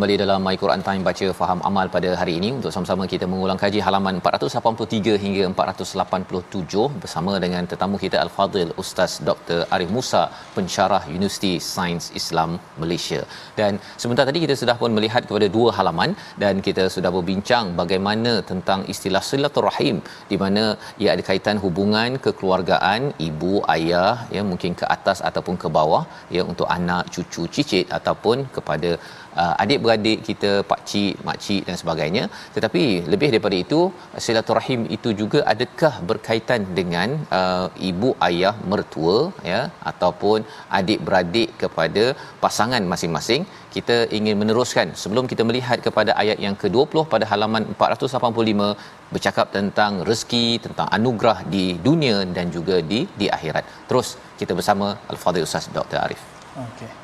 [0.04, 3.60] Kembali dalam My Quran Time baca faham amal pada hari ini untuk sama-sama kita mengulang
[3.62, 9.60] kaji halaman 483 hingga 487 bersama dengan tetamu kita Al-Fadil Ustaz Dr.
[9.76, 10.24] Arif Musa
[10.56, 13.22] pensyarah Universiti Sains Islam Malaysia.
[13.60, 16.12] Dan sebentar tadi kita sudah pun melihat kepada dua halaman
[16.44, 20.66] dan kita sudah berbincang bagaimana tentang istilah silaturahim di mana
[21.04, 26.04] ia ada kaitan hubungan kekeluargaan ibu ayah ya mungkin ke atas ataupun ke bawah
[26.38, 28.94] ya untuk anak cucu cicit ataupun kepada
[29.42, 32.24] uh, adik-beradik kita pak cik mak cik dan sebagainya.
[32.56, 33.80] Tetapi lebih daripada itu
[34.26, 39.18] silaturahim itu juga adakah berkaitan dengan uh, ibu ayah mertua
[39.52, 40.40] ya ataupun
[40.80, 42.06] adik-beradik kepada
[42.46, 43.44] pasangan masing-masing?
[43.76, 44.88] Kita ingin meneruskan.
[45.04, 48.68] Sebelum kita melihat kepada ayat yang ke-20 pada halaman 485
[49.14, 53.66] bercakap tentang rezeki tentang anugerah di dunia dan juga di di akhirat.
[53.90, 54.10] Terus
[54.42, 56.22] kita bersama al-fadhil ustaz Dr Arif.
[56.66, 57.03] Okey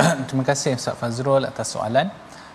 [0.26, 2.08] terima kasih Ustaz Fazrul atas soalan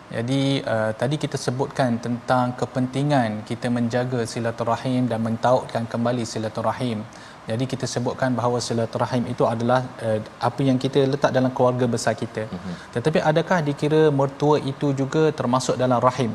[0.10, 0.42] jadi
[0.74, 7.02] uh, tadi kita sebutkan tentang kepentingan kita menjaga silaturahim dan mentautkan kembali silaturahim
[7.50, 12.14] jadi kita sebutkan bahawa silaturahim itu adalah uh, apa yang kita letak dalam keluarga besar
[12.14, 12.44] kita.
[12.46, 12.76] Uh-huh.
[12.96, 16.32] Tetapi adakah dikira mertua itu juga termasuk dalam rahim?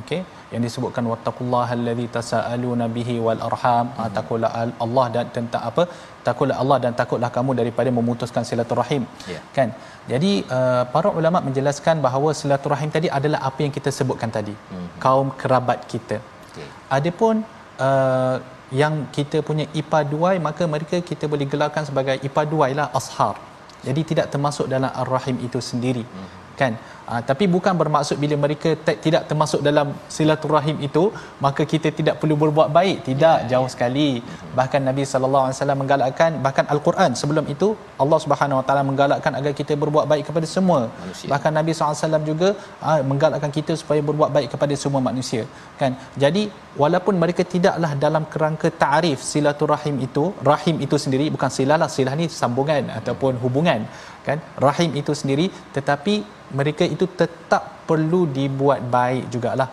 [0.00, 0.20] Okey,
[0.52, 4.10] yang disebutkan wattaqullaha allazi tasaaluna bihi wal arham, uh-huh.
[4.16, 4.50] takutlah
[4.84, 5.84] Allah dan tentang apa?
[6.28, 9.04] Takutlah Allah dan takutlah kamu daripada memutuskan silaturahim.
[9.34, 9.42] Yeah.
[9.56, 9.70] Kan?
[10.12, 14.54] Jadi uh, para ulama menjelaskan bahawa silaturahim tadi adalah apa yang kita sebutkan tadi.
[14.56, 14.88] Uh-huh.
[15.04, 16.18] Kaum kerabat kita.
[16.52, 16.68] Okay.
[16.98, 17.36] Adapun
[17.86, 18.36] uh,
[18.80, 23.36] yang kita punya IPA duai maka mereka kita boleh gelarkan sebagai IPA duai lah ashar
[23.86, 26.28] jadi tidak termasuk dalam ar-rahim itu sendiri hmm.
[26.60, 26.72] kan
[27.12, 31.02] Uh, tapi bukan bermaksud bila mereka te- tidak termasuk dalam silaturahim itu
[31.44, 32.98] maka kita tidak perlu berbuat baik.
[33.08, 33.72] Tidak yeah, jauh yeah.
[33.74, 34.08] sekali.
[34.58, 37.68] Bahkan Nabi sallallahu alaihi wasallam menggalakkan bahkan al-Quran sebelum itu
[38.02, 40.80] Allah Subhanahu wa taala menggalakkan agar kita berbuat baik kepada semua.
[41.02, 41.28] Manusia.
[41.32, 42.48] bahkan Nabi sallallahu alaihi wasallam juga
[42.88, 45.44] uh, menggalakkan kita supaya berbuat baik kepada semua manusia
[45.80, 45.92] kan?
[46.24, 46.44] Jadi
[46.82, 52.16] walaupun mereka tidaklah dalam kerangka taarif silaturahim itu rahim itu sendiri bukan silah lah silah
[52.20, 53.82] ni sambungan ataupun hubungan
[54.28, 54.40] kan?
[54.68, 56.16] Rahim itu sendiri tetapi
[56.52, 59.68] mereka itu tetap perlu dibuat baik jugalah.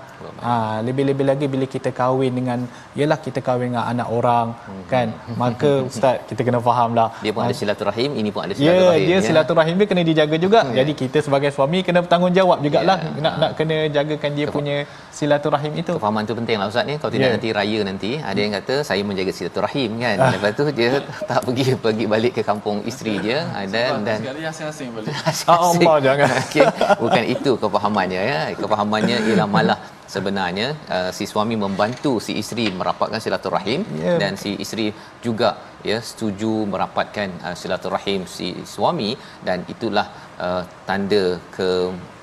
[0.47, 0.53] Ha,
[0.87, 2.59] lebih-lebih lagi bila kita kahwin dengan
[2.99, 4.83] yalah kita kahwin dengan anak orang hmm.
[4.91, 5.07] kan?
[5.41, 7.07] Maka ustaz kita kena fahamlah.
[7.23, 9.07] Dia pun ada silaturahim ini pun ada ya, silaturahim ya.
[9.09, 10.59] dia silaturahim dia kena dijaga juga.
[10.63, 10.75] Hmm.
[10.79, 12.97] jadi kita sebagai suami kena bertanggungjawab jugalah.
[12.99, 13.21] Ya.
[13.25, 14.77] nak nak kena jagakan dia punya
[15.19, 15.93] silaturahim itu.
[15.95, 16.95] Kefahaman tu penting lah ustaz ni.
[17.01, 17.33] Kalau tidak ya.
[17.35, 20.15] nanti raya nanti ada yang kata saya menjaga silaturahim kan?
[20.19, 20.31] Ah.
[20.35, 20.89] lepas tu dia
[21.31, 23.39] tak pergi pergi balik ke kampung isteri dia.
[23.75, 25.13] Dan dan sekali asing-asing balik.
[25.47, 26.27] Allah jangan.
[26.49, 26.67] Okay.
[26.99, 27.51] bukan itu
[27.99, 29.79] kefahamannya ya kefahamannya ialah malah
[30.13, 34.17] sebenarnya uh, si suami membantu si isteri merapatkan silaturahim yeah.
[34.21, 34.87] dan si isteri
[35.25, 35.49] juga
[35.89, 39.11] ya setuju merapatkan uh, silaturahim si suami
[39.47, 40.07] dan itulah
[40.47, 41.23] uh, tanda
[41.55, 41.69] ke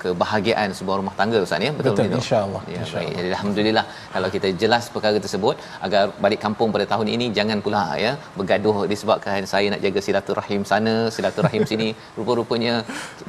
[0.01, 1.71] kebahagiaan sebuah rumah tangga ustaz ya?
[1.77, 5.55] Betul betul insyaallah ya insya baik alhamdulillah kalau kita jelas perkara tersebut
[5.87, 10.63] agar balik kampung pada tahun ini jangan pula ya bergaduh disebabkan saya nak jaga silaturahim
[10.73, 11.89] sana silaturahim sini.
[12.19, 12.73] Rupa-rupanya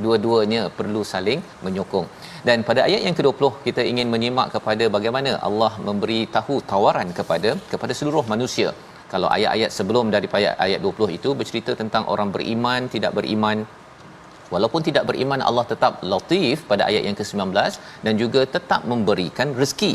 [0.05, 2.07] dua-duanya perlu saling menyokong.
[2.49, 7.51] Dan pada ayat yang ke-20 kita ingin menyimak kepada bagaimana Allah memberi tahu tawaran kepada
[7.73, 8.71] kepada seluruh manusia.
[9.13, 13.59] Kalau ayat-ayat sebelum daripada ayat 20 itu bercerita tentang orang beriman tidak beriman
[14.55, 17.53] walaupun tidak beriman Allah tetap latif pada ayat yang ke-19
[18.05, 19.93] dan juga tetap memberikan rezeki.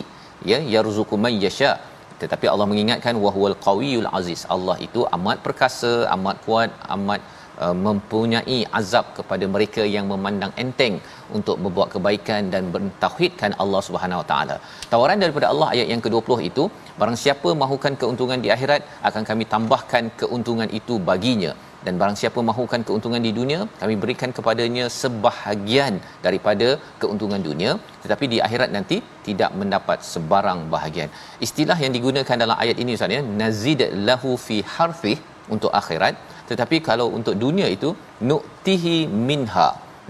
[0.52, 1.74] Ya yarzuqu man yasha.
[2.22, 4.42] Tetapi Allah mengingatkan wahwal qawiyul aziz.
[4.56, 7.22] Allah itu amat perkasa amat kuat amat
[7.64, 10.96] uh, mempunyai azab kepada mereka yang memandang enteng
[11.38, 14.58] untuk membuat kebaikan dan mentauhidkan Allah Subhanahu Wa Taala.
[14.94, 16.66] Tawaran daripada Allah ayat yang ke-20 itu,
[17.02, 21.54] barang siapa mahukan keuntungan di akhirat akan kami tambahkan keuntungan itu baginya
[21.86, 26.68] dan barang siapa mahukan keuntungan di dunia kami berikan kepadanya sebahagian daripada
[27.02, 27.72] keuntungan dunia.
[28.04, 31.10] Tetapi di akhirat nanti tidak mendapat sebarang bahagian.
[31.48, 35.16] Istilah yang digunakan dalam ayat ini Ustaz ya nazid lahu fi harfi
[35.56, 36.16] untuk akhirat.
[36.52, 37.92] Tetapi kalau untuk dunia itu
[38.30, 38.98] nu'tihi
[39.30, 39.70] minha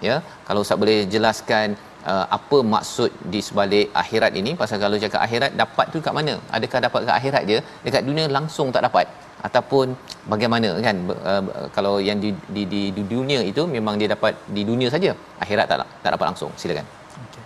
[0.09, 0.15] ya.
[0.47, 1.67] Kalau Ustaz boleh jelaskan
[2.11, 4.53] uh, apa maksud di sebalik akhirat ini?
[4.61, 6.35] Pasal kalau cakap akhirat dapat tu kat mana?
[6.57, 9.07] Adakah dapat kat akhirat je dekat dunia langsung tak dapat
[9.47, 9.87] ataupun
[10.31, 10.97] bagaimana kan
[11.31, 11.43] uh,
[11.75, 15.11] kalau yang di, di di di dunia itu memang dia dapat di dunia saja
[15.43, 16.51] akhirat tak tak dapat langsung.
[16.61, 16.87] Silakan.
[17.25, 17.43] Okay.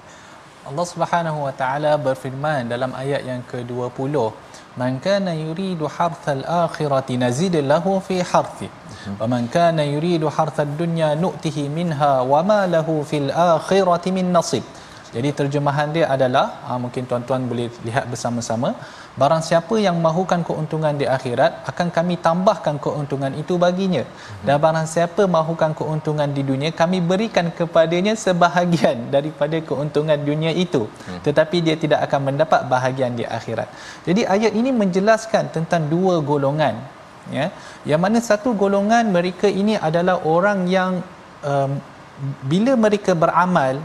[0.70, 4.16] Allah Subhanahu wa taala berfirman dalam ayat yang ke-20
[4.82, 8.70] man kana yuridu harthal akhirati nazid lahu fi harthi
[9.22, 14.66] wa man kana yuridu harthad dunya nu'tihi minha wa ma lahu fil akhirati min nasib.
[15.16, 18.70] Jadi terjemahan dia adalah uh, mungkin tuan-tuan boleh lihat bersama-sama
[19.22, 24.04] barang siapa yang mahukan keuntungan di akhirat akan kami tambahkan keuntungan itu baginya.
[24.46, 30.86] Dan barang siapa mahukan keuntungan di dunia kami berikan kepadanya sebahagian daripada keuntungan dunia itu.
[31.26, 33.70] Tetapi dia tidak akan mendapat bahagian di akhirat.
[34.08, 36.78] Jadi ayat ini menjelaskan tentang dua golongan
[37.34, 37.50] ya.
[37.90, 41.02] Yang mana satu golongan mereka ini adalah orang yang
[41.42, 41.72] um,
[42.52, 43.82] bila mereka beramal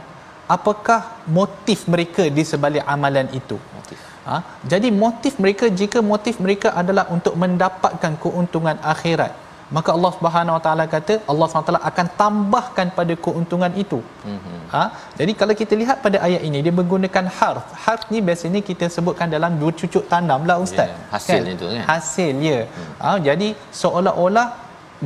[0.57, 1.01] apakah
[1.39, 3.57] motif mereka di sebalik amalan itu?
[3.77, 4.12] Motif.
[4.29, 4.37] Ha?
[4.73, 9.33] jadi motif mereka jika motif mereka adalah untuk mendapatkan keuntungan akhirat
[9.77, 13.99] maka Allah Subhanahu Wa Taala kata Allah Subhanahu Wa Taala akan tambahkan pada keuntungan itu.
[14.33, 14.59] Mhm.
[14.75, 14.85] Ha?
[15.19, 17.65] Jadi kalau kita lihat pada ayat ini dia menggunakan harf.
[17.85, 20.93] Harf ni biasanya kita sebutkan dalam dua cucuk tanam lah ustaz.
[20.93, 21.85] Ya, hasil itu kan?
[21.93, 22.61] Hasil ya.
[22.77, 22.93] Hmm.
[23.05, 23.17] Ha?
[23.29, 23.49] jadi
[23.81, 24.47] seolah-olah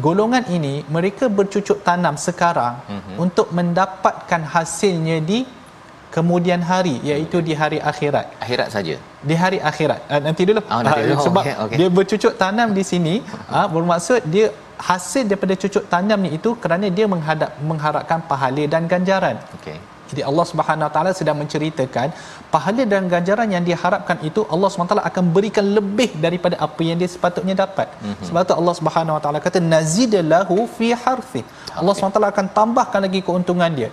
[0.06, 3.16] golongan ini mereka bercucuk tanam sekarang hmm.
[3.24, 5.38] untuk mendapatkan hasilnya di
[6.16, 8.94] kemudian hari iaitu di hari akhirat Akhirat saja.
[9.30, 11.24] di hari akhirat uh, nanti dulu Oh, nanti Ah, dulu.
[11.26, 11.76] sebab Okey, okey.
[11.80, 13.14] dia bercucuk tanam di sini
[13.56, 14.46] uh, bermaksud dia
[14.90, 19.76] hasil daripada cucuk tanam ni itu kerana dia menghadap mengharapkan pahala dan ganjaran Okey.
[20.10, 22.08] jadi Allah Subhanahu Taala sedang menceritakan
[22.54, 26.96] pahala dan ganjaran yang diharapkan itu Allah Subhanahu Taala akan berikan lebih daripada apa yang
[27.00, 27.88] dia sepatutnya dapat.
[27.98, 28.24] Mm-hmm.
[28.28, 31.42] Sebab tu Allah Subhanahu Taala kata nazidalahu fi harfi.
[31.80, 33.90] Allah Subhanahu Taala akan tambahkan lagi keuntungan dia.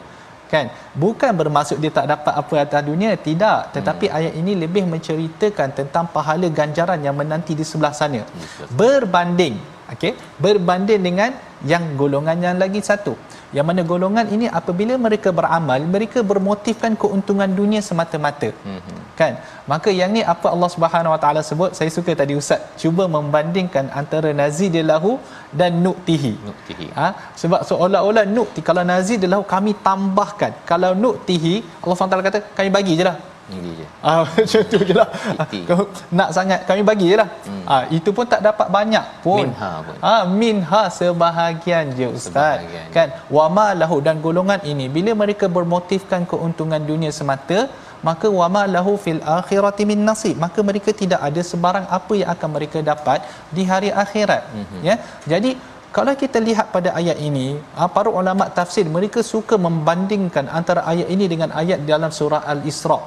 [0.51, 0.69] Kan?
[0.93, 3.73] Bukan bermaksud dia tak dapat apa atas dunia, tidak.
[3.75, 4.17] Tetapi hmm.
[4.17, 8.21] ayat ini lebih menceritakan tentang pahala ganjaran yang menanti di sebelah sana.
[8.69, 11.31] Berbanding okey berbanding dengan
[11.71, 13.13] yang golongan yang lagi satu
[13.57, 18.49] yang mana golongan ini apabila mereka beramal mereka bermotifkan keuntungan dunia semata-mata.
[18.69, 18.99] Mm-hmm.
[19.19, 19.33] kan?
[19.71, 21.71] Maka yang ni apa Allah Subhanahu Wa Taala sebut?
[21.79, 22.61] Saya suka tadi ustaz.
[22.81, 25.11] Cuba membandingkan antara nazidilahu
[25.59, 26.87] dan nuktihi Nuktihi.
[26.99, 27.07] ha?
[27.41, 30.53] sebab seolah-olah nukti kalau nazidilahu kami tambahkan.
[30.71, 33.17] Kalau nuktihi Allah SWT kata kami bagi je lah
[33.51, 33.85] Ini je.
[33.99, 35.09] Ah macam tu je lah.
[35.43, 35.59] Iti.
[35.69, 35.83] Kau
[36.19, 37.29] nak sangat kami bagi je lah.
[37.47, 37.63] Hmm.
[37.73, 39.45] Ah itu pun tak dapat banyak pun.
[39.51, 39.97] Minha pun.
[40.11, 42.63] Ah minha sebahagian je ustaz.
[42.63, 42.87] Sebahagian.
[42.95, 47.59] Kan wama lahu dan golongan ini bila mereka bermotifkan keuntungan dunia semata
[48.07, 52.49] maka wama lahu fil akhirati min nasib maka mereka tidak ada sebarang apa yang akan
[52.55, 53.19] mereka dapat
[53.57, 54.81] di hari akhirat mm-hmm.
[54.87, 54.95] ya
[55.31, 55.51] jadi
[55.97, 57.47] kalau kita lihat pada ayat ini
[57.79, 62.99] ah, para ulama tafsir mereka suka membandingkan antara ayat ini dengan ayat dalam surah al-isra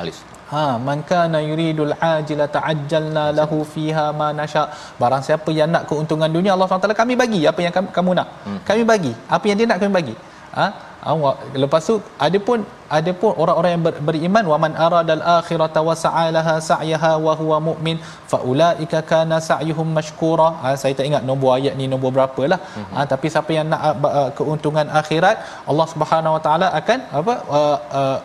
[0.00, 0.18] Alis.
[0.52, 4.64] Ha man kana yuridul ajila ta'ajjalna lahu fiha ma nasha.
[5.02, 8.28] Barang siapa yang nak keuntungan dunia Allah SWT kami bagi apa yang kamu, kamu nak.
[8.46, 8.60] Hmm.
[8.68, 10.14] Kami bagi apa yang dia nak kami bagi.
[10.56, 10.66] Ha
[11.10, 11.94] awak lepas tu
[12.26, 12.58] ada pun
[12.96, 17.56] ada pun orang-orang yang ber, beriman wa man aradal akhirata wa sa'alaha sa'yaha wa huwa
[17.68, 17.96] mu'min
[18.32, 20.48] fa ulaika kana sa'yuhum mashkura.
[20.62, 22.60] Ha, saya tak ingat nombor ayat ni nombor berapa lah.
[22.76, 22.86] Hmm.
[22.94, 23.82] Ha, tapi siapa yang nak
[24.20, 25.38] uh, keuntungan akhirat
[25.70, 28.18] Allah Subhanahu Wa Taala akan apa uh, uh,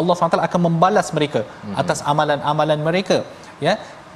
[0.00, 1.74] Allah SWT akan membalas mereka mm-hmm.
[1.82, 3.18] atas amalan-amalan mereka
[3.66, 3.74] ya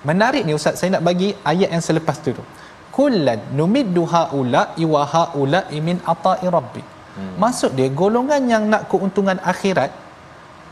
[0.08, 2.44] menarik ni ustaz saya nak bagi ayat yang selepas tu tu
[2.98, 4.62] kullan numiddu haula
[4.94, 7.34] wa haula min ata'i rabbi hmm.
[7.42, 9.90] maksud dia golongan yang nak keuntungan akhirat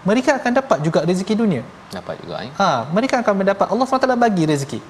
[0.08, 1.62] mereka akan dapat juga rezeki dunia
[1.94, 2.50] Dapat juga eh.
[2.58, 4.80] ha mereka akan mendapat Allah SWT bagi rezeki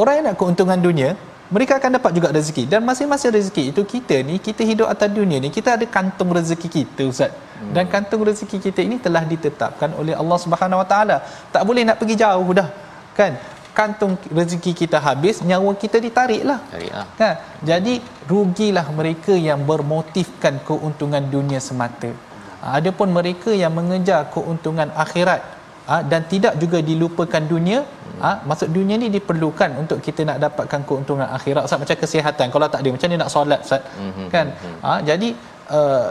[0.00, 1.10] orang yang nak keuntungan dunia
[1.54, 2.66] mereka akan dapat juga rezeki.
[2.66, 6.68] Dan masing-masing rezeki itu kita ni kita hidup atas dunia ni kita ada kantung rezeki
[6.68, 7.32] kita ustaz.
[7.56, 7.72] Hmm.
[7.72, 11.16] dan kantung rezeki kita ini telah ditetapkan oleh Allah Subhanahu Wa Taala.
[11.48, 12.68] Tak boleh nak pergi jauh dah
[13.16, 13.32] kan?
[13.72, 17.06] Kantung rezeki kita habis nyawa kita ditarik lah Tarik lah.
[17.20, 17.34] kan?
[17.64, 22.12] Jadi rugilah mereka yang bermotifkan keuntungan dunia semata.
[22.60, 25.40] Adapun mereka yang mengejar keuntungan akhirat
[25.90, 27.78] ha, dan tidak juga dilupakan dunia
[28.22, 31.62] ha, maksud dunia ni diperlukan untuk kita nak dapatkan keuntungan akhirat.
[31.68, 32.46] Ustaz macam kesihatan.
[32.54, 33.82] Kalau tak ada macam ni nak solat Ustaz?
[34.06, 34.46] Mhm, kan?
[34.84, 35.28] ha, jadi
[35.78, 36.08] uh,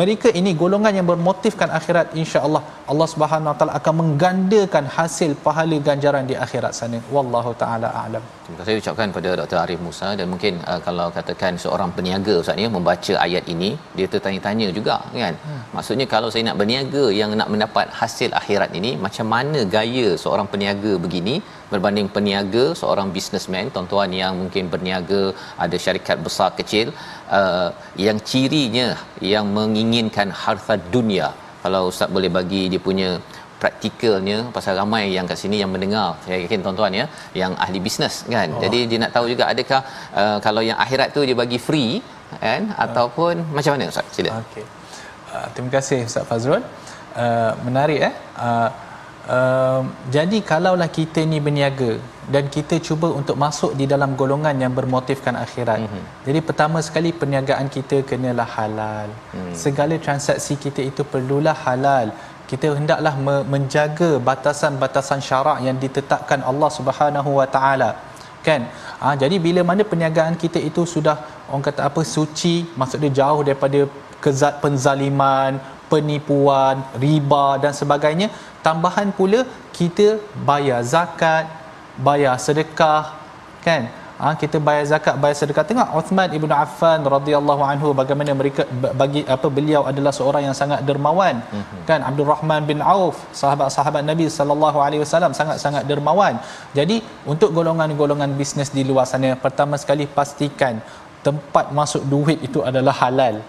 [0.00, 5.76] mereka ini golongan yang bermotifkan akhirat insya-Allah Allah Subhanahu Wa Taala akan menggandakan hasil pahala
[5.88, 9.58] ganjaran di akhirat sana wallahu taala a'lam Terima kasih ucapkan pada Dr.
[9.62, 14.06] Arif Musa dan mungkin uh, kalau katakan seorang peniaga Ustaz ni membaca ayat ini dia
[14.12, 15.34] tertanya-tanya juga kan.
[15.46, 15.60] Hmm.
[15.76, 20.48] Maksudnya kalau saya nak berniaga yang nak mendapat hasil akhirat ini macam mana gaya seorang
[20.54, 21.36] peniaga begini
[21.74, 25.22] berbanding peniaga seorang businessman tuan-tuan yang mungkin berniaga
[25.64, 26.88] ada syarikat besar kecil
[27.38, 27.68] uh,
[28.06, 28.88] yang cirinya
[29.34, 31.28] yang menginginkan harta dunia.
[31.62, 33.10] Kalau ustaz boleh bagi dia punya
[33.62, 37.04] praktikalnya pasal ramai yang kat sini yang mendengar saya yakin tuan-tuan ya
[37.40, 38.62] yang ahli bisnes kan oh.
[38.64, 39.80] jadi dia nak tahu juga adakah
[40.22, 41.92] uh, kalau yang akhirat tu dia bagi free
[42.44, 44.66] kan ataupun macam mana ustaz sila Okey.
[45.32, 46.60] Uh, terima kasih Ustaz Fazrul.
[47.16, 48.14] Uh, menarik eh.
[48.36, 48.68] Uh,
[49.28, 49.82] uh,
[50.16, 51.92] jadi kalaulah kita ni berniaga
[52.34, 55.80] dan kita cuba untuk masuk di dalam golongan yang bermotifkan akhirat.
[55.84, 56.04] Mm-hmm.
[56.26, 59.08] Jadi pertama sekali perniagaan kita kenalah halal.
[59.34, 59.54] Mm.
[59.64, 62.08] Segala transaksi kita itu perlulah halal.
[62.52, 67.90] kita hendaklah me- menjaga batasan-batasan syarak yang ditetapkan Allah Subhanahu Wa Taala
[68.46, 68.60] kan
[69.00, 71.16] ha, jadi bila mana perniagaan kita itu sudah
[71.48, 73.80] orang kata apa suci maksudnya jauh daripada
[74.24, 75.52] kezat penzaliman
[75.92, 78.28] penipuan riba dan sebagainya
[78.66, 79.40] tambahan pula
[79.78, 80.06] kita
[80.48, 81.44] bayar zakat
[82.06, 83.02] bayar sedekah
[83.66, 83.82] kan?
[84.22, 85.64] Ha, kita bayar zakat bayar sedekah.
[85.68, 88.62] Tengok Uthman ibnu Affan radhiyallahu anhu bagaimana mereka
[89.00, 91.82] bagi apa beliau adalah seorang yang sangat dermawan mm-hmm.
[91.88, 92.00] kan?
[92.08, 96.38] Abdul Rahman bin Auf sahabat-sahabat Nabi sallallahu alaihi wasallam sangat-sangat dermawan.
[96.78, 97.02] Jadi
[97.32, 100.78] untuk golongan-golongan bisnes di luar sana pertama sekali pastikan
[101.26, 103.42] tempat masuk duit itu adalah halal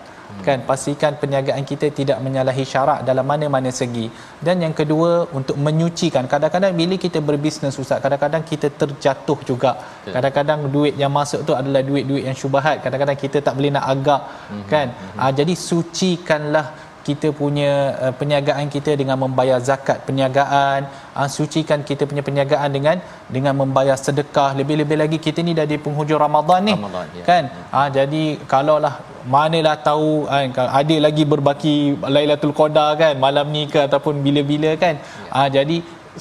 [0.48, 4.06] kan pastikan perniagaan kita tidak menyalahi syarak dalam mana-mana segi.
[4.46, 6.26] Dan yang kedua untuk menyucikan.
[6.34, 9.72] Kadang-kadang bila kita berbisnes ustaz kadang-kadang kita terjatuh juga.
[10.16, 12.78] Kadang-kadang duit yang masuk tu adalah duit-duit yang syubhat.
[12.86, 14.22] Kadang-kadang kita tak boleh nak agak.
[14.24, 14.68] Mm-hmm.
[14.72, 14.88] kan.
[15.20, 16.66] Ha, jadi sucikanlah
[17.08, 17.72] kita punya
[18.04, 20.88] uh, perniagaan kita dengan membayar zakat perniagaan
[21.20, 22.98] uh, sucikan kita punya perniagaan dengan
[23.36, 24.50] dengan membayar sedekah.
[24.60, 26.74] Lebih-lebih lagi kita ni dah di penghujung Ramadan ni.
[26.80, 27.24] Ramadan, ya.
[27.30, 27.44] kan?
[27.76, 28.24] Uh, jadi
[28.54, 28.96] kalaulah
[29.36, 31.76] manalah tahu kan ada lagi berbaki
[32.16, 34.96] Lailatul Qadar kan malam ni ke ataupun bila-bila kan.
[35.00, 35.32] Ya.
[35.38, 35.78] uh, jadi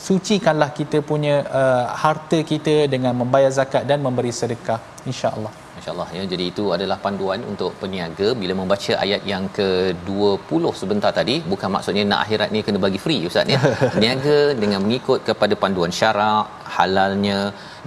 [0.07, 6.23] sucikanlah kita punya uh, harta kita dengan membayar zakat dan memberi sedekah insya-Allah Masya-Allah ya.
[6.33, 12.05] Jadi itu adalah panduan untuk peniaga bila membaca ayat yang ke-20 sebentar tadi, bukan maksudnya
[12.12, 13.61] nak akhirat ni kena bagi free ustaz ya.
[13.95, 16.47] Peniaga dengan mengikut kepada panduan syarak,
[16.77, 17.39] halalnya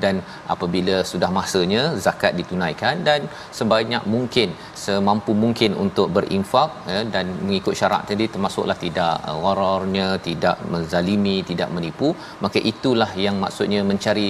[0.04, 0.16] dan
[0.54, 3.22] apabila sudah masanya zakat ditunaikan dan
[3.60, 4.50] sebanyak mungkin
[4.86, 11.38] semampu mungkin untuk berinfak ya, dan mengikut syarak tadi termasuklah tidak uh, wararnya tidak menzalimi
[11.52, 12.10] tidak menipu
[12.46, 14.28] maka itulah yang maksudnya mencari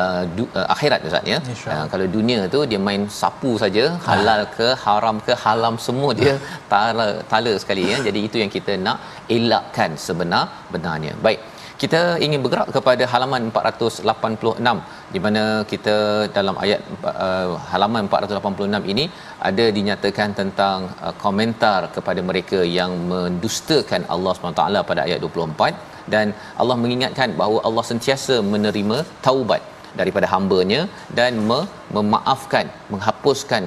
[0.00, 1.38] uh, du, uh, akhirat ustaz ya.
[1.74, 6.34] Uh, kalau dunia tu dia main sapu saja halal ke haram ke halam semua dia
[6.72, 7.98] tala tala sekali ya.
[8.08, 8.98] Jadi itu yang kita nak
[9.38, 11.40] elakkan sebenar benarnya baik
[11.82, 14.72] kita ingin bergerak kepada halaman 486
[15.14, 15.96] di mana kita
[16.36, 16.80] dalam ayat
[17.24, 19.04] uh, halaman 486 ini
[19.48, 26.26] ada dinyatakan tentang uh, komentar kepada mereka yang mendustakan Allah SWT pada ayat 24 dan
[26.60, 29.62] Allah mengingatkan bahawa Allah sentiasa menerima taubat
[30.00, 30.80] daripada hamba-Nya
[31.18, 33.64] dan me- memaafkan menghapuskan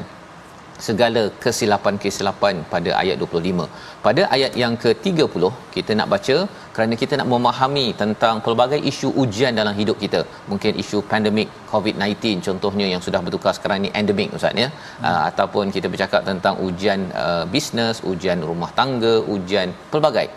[0.88, 3.66] segala kesilapan-kesilapan pada ayat 25.
[4.06, 5.44] Pada ayat yang ke-30
[5.76, 6.38] kita nak baca
[6.76, 10.22] kerana kita nak memahami tentang pelbagai isu ujian dalam hidup kita.
[10.52, 14.70] Mungkin isu pandemik COVID-19 contohnya yang sudah bertukar sekarang ni endemik ustaz ya.
[14.70, 15.08] Hmm.
[15.10, 20.28] Uh, ataupun kita bercakap tentang ujian uh, bisnes, ujian rumah tangga, ujian pelbagai.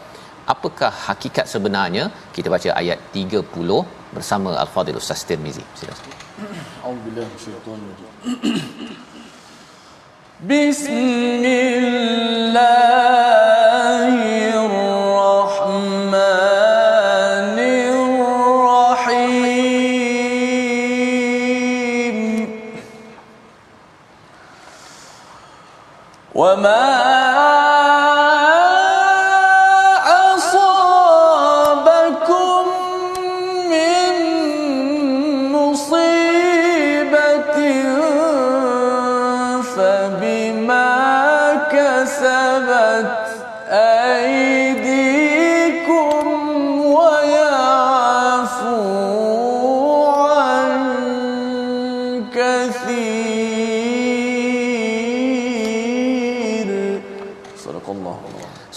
[0.53, 2.07] Apakah hakikat sebenarnya?
[2.37, 5.61] Kita baca ayat 30 bersama Al-Fadhil Ustaz Tirmizi.
[5.75, 6.07] Silakan.
[10.45, 13.24] Bismillah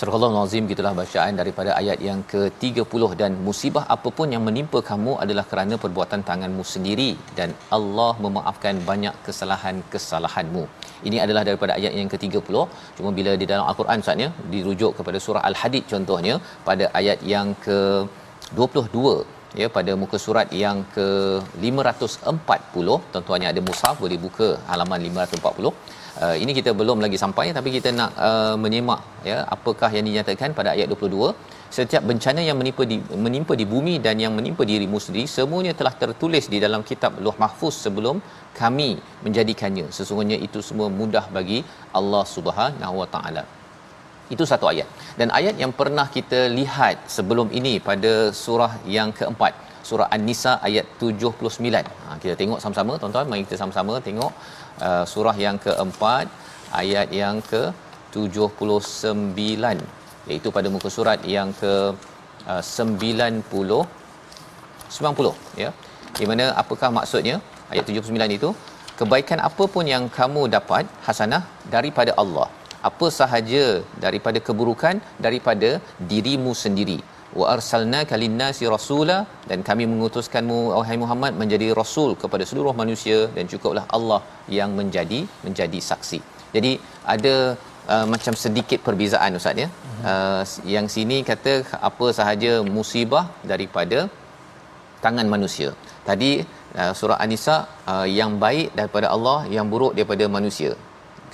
[0.08, 5.44] Surah Al-Azim gitulah bacaan daripada ayat yang ke-30 dan musibah apapun yang menimpa kamu adalah
[5.52, 10.64] kerana perbuatan tanganmu sendiri dan Allah memaafkan banyak kesalahan-kesalahanmu.
[11.10, 12.56] Ini adalah daripada ayat yang ke-30.
[13.00, 16.38] Cuma bila di dalam Al-Quran saatnya dirujuk kepada surah Al-Hadid contohnya
[16.70, 19.04] pada ayat yang ke-22
[19.62, 21.08] ya pada muka surat yang ke
[21.68, 25.72] 540 tuan-tuannya ada mushaf boleh buka halaman 540
[26.26, 30.52] uh, ini kita belum lagi sampai tapi kita nak uh, menyemak ya apakah yang dinyatakan
[30.60, 31.30] pada ayat 22
[31.78, 35.94] setiap bencana yang menimpa di menimpa di bumi dan yang menimpa dirimu sendiri semuanya telah
[36.04, 38.18] tertulis di dalam kitab Lauh Mahfuz sebelum
[38.62, 38.90] kami
[39.26, 39.86] menjadikannya.
[39.98, 41.60] Sesungguhnya itu semua mudah bagi
[42.00, 43.44] Allah Subhanahu Wa Taala.
[44.34, 44.88] Itu satu ayat.
[45.20, 48.14] Dan ayat yang pernah kita lihat sebelum ini pada
[48.44, 49.54] surah yang keempat
[49.90, 53.28] surah An-Nisa ayat 79 ha, kita tengok sama-sama tuan-tuan.
[53.32, 54.32] Mari kita sama-sama tengok
[54.88, 56.26] uh, surah yang keempat
[56.82, 57.64] ayat yang ke
[58.16, 59.80] 79
[60.30, 61.74] iaitu pada muka surat yang ke
[62.52, 63.44] uh, 90
[64.98, 65.70] 90 ya.
[66.20, 67.38] Di mana apakah maksudnya?
[67.72, 68.50] Ayat 79 itu
[69.00, 71.44] kebaikan apa pun yang kamu dapat hasanah
[71.76, 72.48] daripada Allah.
[72.90, 73.66] Apa sahaja
[74.06, 75.70] daripada keburukan daripada
[76.12, 77.00] dirimu sendiri
[77.40, 79.18] wa arsalnaka lin-nasi rasula
[79.50, 84.22] dan kami mengutuskanmu wahai Muhammad menjadi rasul kepada seluruh manusia dan cukuplah Allah
[84.58, 86.20] yang menjadi menjadi saksi.
[86.56, 86.72] Jadi
[87.16, 87.36] ada
[87.94, 89.70] uh, macam sedikit perbezaan ustaz ya.
[90.12, 90.42] Uh,
[90.76, 91.54] yang sini kata
[91.90, 94.00] apa sahaja musibah daripada
[95.06, 95.70] tangan manusia.
[96.10, 96.32] Tadi
[96.82, 97.58] uh, surah An-Nisa
[97.94, 100.74] uh, yang baik daripada Allah, yang buruk daripada manusia.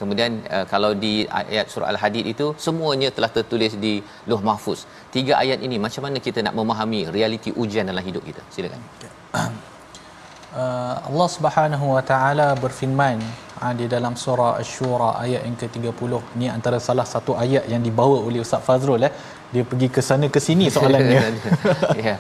[0.04, 3.93] Kemudian uh, kalau di ayat surah Al-Hadid itu semuanya telah tertulis di
[4.30, 4.82] Lauh Mahfuz.
[5.16, 8.41] Tiga ayat ini macam mana kita nak memahami realiti ujian dalam hidup kita?
[8.56, 8.82] Silakan.
[9.34, 9.49] Uh,
[11.10, 13.18] Allah Subhanahu Wa Taala berfirman
[13.64, 16.14] uh, di dalam surah Asy-Syura ayat yang ke-30.
[16.41, 19.14] Ni antara salah satu ayat yang dibawa oleh Ustaz Fazrul eh.
[19.54, 21.20] Dia pergi ke sana ke sini soalannya.
[22.06, 22.16] ya.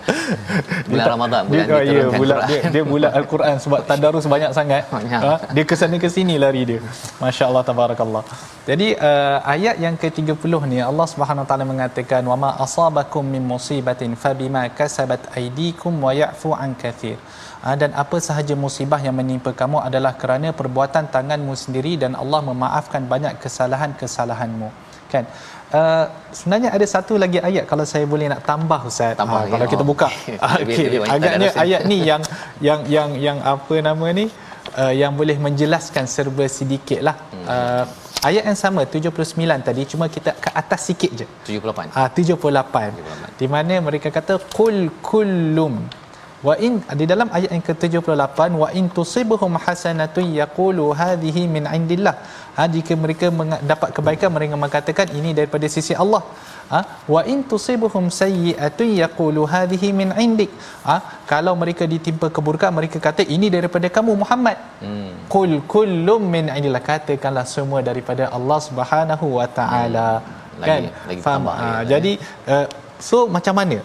[0.89, 2.49] Bulan Ramadan bulan dia, ya, diturunkan bulan, Quran.
[2.51, 4.83] dia, dia bulan al-Quran sebab tadarus banyak sangat.
[4.93, 5.21] Banyak.
[5.25, 6.79] Ha, dia ke sana ke sini lari dia.
[7.23, 8.23] Masya-Allah tabarakallah.
[8.69, 14.63] Jadi uh, ayat yang ke-30 ni Allah Subhanahu Taala mengatakan wama asabakum min musibatin fabima
[14.79, 17.17] kasabat aydikum wa ya'fu an kathir.
[17.65, 22.41] Ah, dan apa sahaja musibah yang menimpa kamu adalah kerana perbuatan tanganmu sendiri dan Allah
[22.49, 24.69] memaafkan banyak kesalahan-kesalahanmu
[25.13, 25.25] kan
[25.73, 29.13] uh, sebenarnya ada satu lagi ayat kalau saya boleh nak tambah ustaz.
[29.17, 29.51] Tambah, Ah, ya.
[29.53, 30.07] kalau kita buka.
[30.45, 31.01] Ah, okey.
[31.05, 32.21] agaknya ayat ni yang
[32.61, 34.27] yang yang yang apa nama ni?
[34.73, 37.45] Uh, yang boleh menjelaskan serba sedikit lah Hmm.
[37.45, 37.83] uh,
[38.25, 39.13] ayat yang sama 79
[39.61, 41.25] tadi cuma kita ke atas sikit je.
[41.45, 41.93] 78.
[41.93, 43.37] Ah 78.
[43.37, 45.75] Di mana mereka kata kul kullum
[46.47, 52.15] wa in di dalam ayat yang ke-78 wa in tusibuhum hasanatun yaqulu hadhihi min indillah.
[52.57, 53.27] Ha, jika mereka
[53.71, 56.21] dapat kebaikan mereka mengatakan ini daripada sisi Allah.
[56.73, 56.79] Ha,
[57.13, 60.51] wa in tusibuhum sayyi'atun yaqulu hadhihi min indik.
[60.87, 60.95] Ha,
[61.31, 64.57] kalau mereka ditimpa keburukan mereka kata ini daripada kamu Muhammad.
[64.83, 65.11] Hmm.
[65.33, 70.07] Kul kullum min indillah katakanlah semua daripada Allah Subhanahu wa taala.
[70.61, 70.81] Lagi- Kan?
[71.09, 71.35] lagi Faham?
[71.41, 71.85] tambah Ah, ayat.
[71.93, 72.11] jadi
[72.53, 72.65] uh,
[73.09, 73.77] so macam mana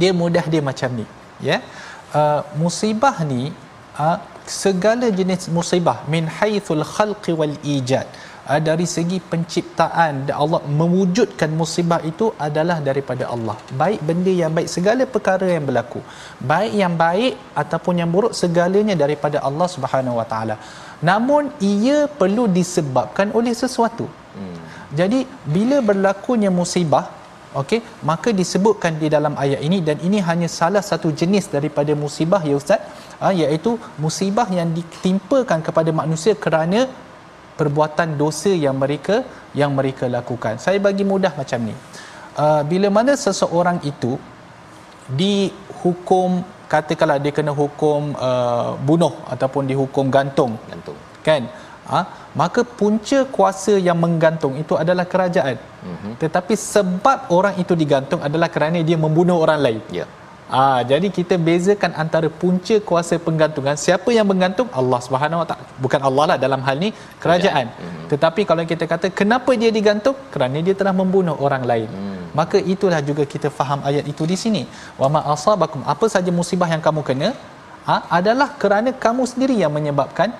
[0.00, 1.06] dia mudah dia macam ni
[1.50, 1.58] ya?
[2.16, 3.52] Uh, musibah ni
[3.98, 8.06] uh, segala jenis musibah min haithul khalqi wal ijad.
[8.46, 13.56] Uh, dari segi penciptaan dan Allah mewujudkan musibah itu adalah daripada Allah.
[13.82, 16.00] Baik benda yang baik segala perkara yang berlaku.
[16.52, 20.58] Baik yang baik ataupun yang buruk segalanya daripada Allah Subhanahu wa taala.
[21.08, 24.06] Namun ia perlu disebabkan oleh sesuatu.
[24.36, 24.56] Hmm.
[24.92, 25.24] jadi
[25.54, 27.15] bila berlakunya musibah
[27.62, 27.80] okey
[28.10, 32.54] maka disebutkan di dalam ayat ini dan ini hanya salah satu jenis daripada musibah ya
[32.60, 32.80] ustaz
[33.22, 33.72] ha, iaitu
[34.04, 36.80] musibah yang ditimpakan kepada manusia kerana
[37.60, 39.16] perbuatan dosa yang mereka
[39.60, 40.54] yang mereka lakukan.
[40.64, 41.74] Saya bagi mudah macam ni.
[42.44, 44.12] Uh, bila mana seseorang itu
[45.20, 46.30] dihukum
[46.72, 50.98] katakanlah dia kena hukum uh, bunuh ataupun dihukum gantung Gantung.
[51.26, 51.42] kan
[51.92, 52.00] ha?
[52.40, 56.12] maka punca kuasa yang menggantung itu adalah kerajaan mm-hmm.
[56.22, 60.06] tetapi sebab orang itu digantung adalah kerana dia membunuh orang lain Ya.
[60.46, 65.64] Ah, jadi kita bezakan antara punca kuasa penggantungan siapa yang menggantung Allah Subhanahu Wa Taala
[65.84, 66.90] bukan Allah lah dalam hal ni
[67.22, 67.66] kerajaan.
[67.66, 68.04] Mhm.
[68.12, 70.14] Tetapi kalau kita kata kenapa dia digantung?
[70.34, 71.90] Kerana dia telah membunuh orang lain.
[71.90, 72.22] Hmm.
[72.38, 74.62] Maka itulah juga kita faham ayat itu di sini.
[75.02, 77.28] Wa ma asabakum apa saja musibah yang kamu kena
[77.88, 80.30] ha, adalah kerana kamu sendiri yang menyebabkan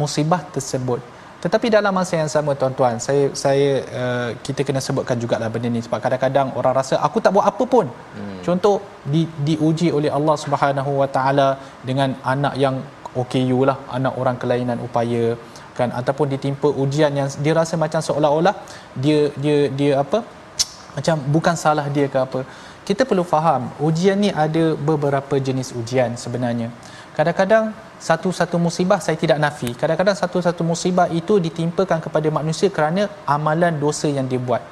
[0.00, 1.00] musibah tersebut.
[1.44, 3.70] Tetapi dalam masa yang sama tuan-tuan, saya saya
[4.02, 7.64] uh, kita kena sebutkan jugalah benda ni sebab kadang-kadang orang rasa aku tak buat apa
[7.74, 7.86] pun.
[8.16, 8.38] Hmm.
[8.46, 8.76] Contoh
[9.14, 11.48] di diuji oleh Allah Subhanahu Wa Taala
[11.88, 12.76] dengan anak yang
[13.22, 15.36] OKU lah, anak orang kelainan upaya
[15.78, 18.54] kan ataupun ditimpa ujian yang dia rasa macam seolah-olah
[19.04, 20.18] dia dia dia apa
[20.96, 22.40] macam bukan salah dia ke apa.
[22.88, 26.68] Kita perlu faham, ujian ni ada beberapa jenis ujian sebenarnya.
[27.18, 27.64] Kadang-kadang
[28.08, 29.70] satu-satu musibah saya tidak nafi.
[29.80, 33.02] Kadang-kadang satu-satu musibah itu ditimpakan kepada manusia kerana
[33.34, 34.62] amalan dosa yang dia buat.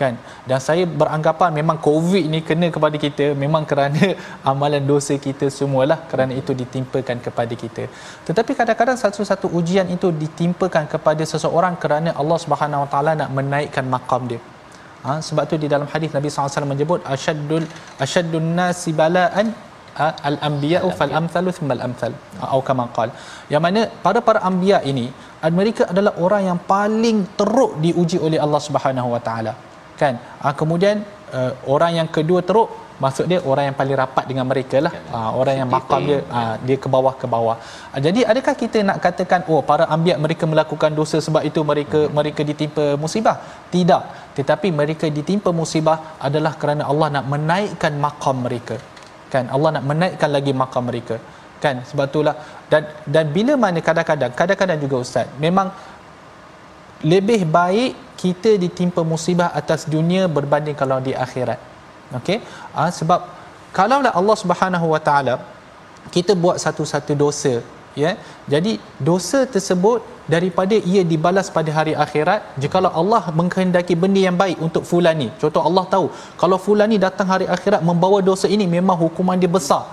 [0.00, 0.14] Kan?
[0.48, 4.14] Dan saya beranggapan memang COVID ni kena kepada kita memang kerana
[4.50, 7.84] amalan dosa kita semualah kerana itu ditimpakan kepada kita.
[8.26, 13.86] Tetapi kadang-kadang satu-satu ujian itu ditimpakan kepada seseorang kerana Allah Subhanahu Wa Taala nak menaikkan
[13.94, 14.42] maqam dia.
[15.06, 17.66] Ha, sebab tu di dalam hadis Nabi SAW menyebut asyaddul
[18.02, 19.67] asyaddun nasi bala'an
[20.00, 22.12] ha, al-anbiya'u fal amthalu thumma al-amthal
[22.44, 23.12] atau kama qala
[23.52, 25.06] yang mana para para anbiya ini
[25.60, 29.54] mereka adalah orang yang paling teruk diuji oleh Allah Subhanahu wa taala.
[30.00, 30.14] Kan?
[30.42, 30.96] Ha, kemudian
[31.38, 32.68] uh, orang yang kedua teruk
[33.04, 34.92] maksud dia orang yang paling rapat dengan mereka lah.
[35.12, 37.56] Ha, orang yang makam dia ha, dia ke bawah ke bawah.
[37.92, 42.00] Ha, jadi adakah kita nak katakan oh para anbiya mereka melakukan dosa sebab itu mereka
[42.18, 43.36] mereka ditimpa musibah?
[43.74, 44.34] Tidak.
[44.38, 48.78] Tetapi mereka ditimpa musibah adalah kerana Allah nak menaikkan makam mereka
[49.32, 49.44] kan?
[49.54, 51.16] Allah nak menaikkan lagi makam mereka.
[51.62, 51.82] Kan?
[51.90, 52.34] Sebab itulah
[52.72, 52.82] dan
[53.14, 55.68] dan bila mana kadang-kadang kadang-kadang juga ustaz memang
[57.12, 61.58] lebih baik kita ditimpa musibah atas dunia berbanding kalau di akhirat.
[62.18, 62.38] Okey?
[62.74, 63.20] Uh, sebab
[63.78, 65.34] kalaulah Allah Subhanahu Wa Taala
[66.14, 67.54] kita buat satu-satu dosa
[68.02, 68.12] ya
[68.52, 68.72] jadi
[69.08, 70.00] dosa tersebut
[70.34, 75.28] daripada ia dibalas pada hari akhirat jikalau Allah mengkehendaki benda yang baik untuk fulan ni
[75.42, 76.06] contoh Allah tahu
[76.42, 79.84] kalau fulan ni datang hari akhirat membawa dosa ini memang hukuman dia besar.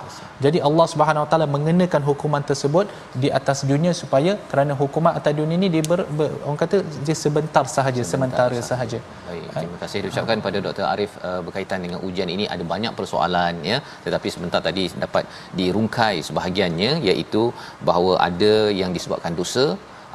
[0.44, 2.86] Jadi Allah Subhanahu Wa Taala mengenakan hukuman tersebut
[3.22, 6.78] di atas dunia supaya kerana hukuman atas dunia ini dia ber, ber, orang kata
[7.08, 9.00] dia sebentar sahaja sementara sahaja.
[9.28, 10.86] Baik, terima kasih diucapkan pada Dr.
[10.92, 12.46] Arif uh, berkaitan dengan ujian ini.
[12.56, 13.78] Ada banyak persoalan ya.
[14.06, 15.24] Tetapi sebentar tadi dapat
[15.62, 17.44] dirungkai sebahagiannya iaitu
[17.90, 18.45] bahawa ada
[18.82, 19.66] yang disebabkan dosa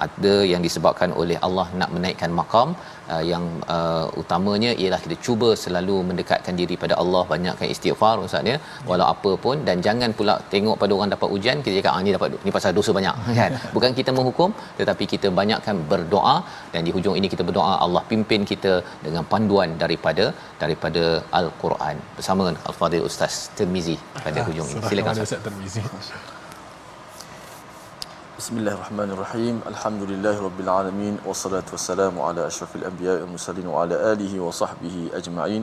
[0.07, 2.71] ada yang disebabkan oleh Allah nak menaikkan makam.
[3.15, 8.51] Uh, yang uh, utamanya ialah kita cuba selalu mendekatkan diri pada Allah banyakkan istighfar ustaz
[8.51, 8.57] ya
[8.89, 12.15] walau apa pun dan jangan pula tengok pada orang dapat ujian kita cakap ah ni
[12.17, 13.51] dapat ni pasal dosa banyak kan?
[13.75, 16.37] Bukan kita menghukum tetapi kita banyakkan berdoa
[16.73, 18.75] dan di hujung ini kita berdoa Allah pimpin kita
[19.07, 20.27] dengan panduan daripada
[20.65, 21.05] daripada
[21.41, 21.97] al-Quran.
[22.19, 24.85] Bersama al-Fadil Ustaz Tirmizi pada hujung ini.
[24.91, 26.39] silakan Ustaz
[28.41, 34.13] بسم الله الرحمن الرحيم الحمد لله رب العالمين والصلاة والسلام على أشرف الأنبياء والمرسلين وعلى
[34.13, 35.63] آله وصحبه أجمعين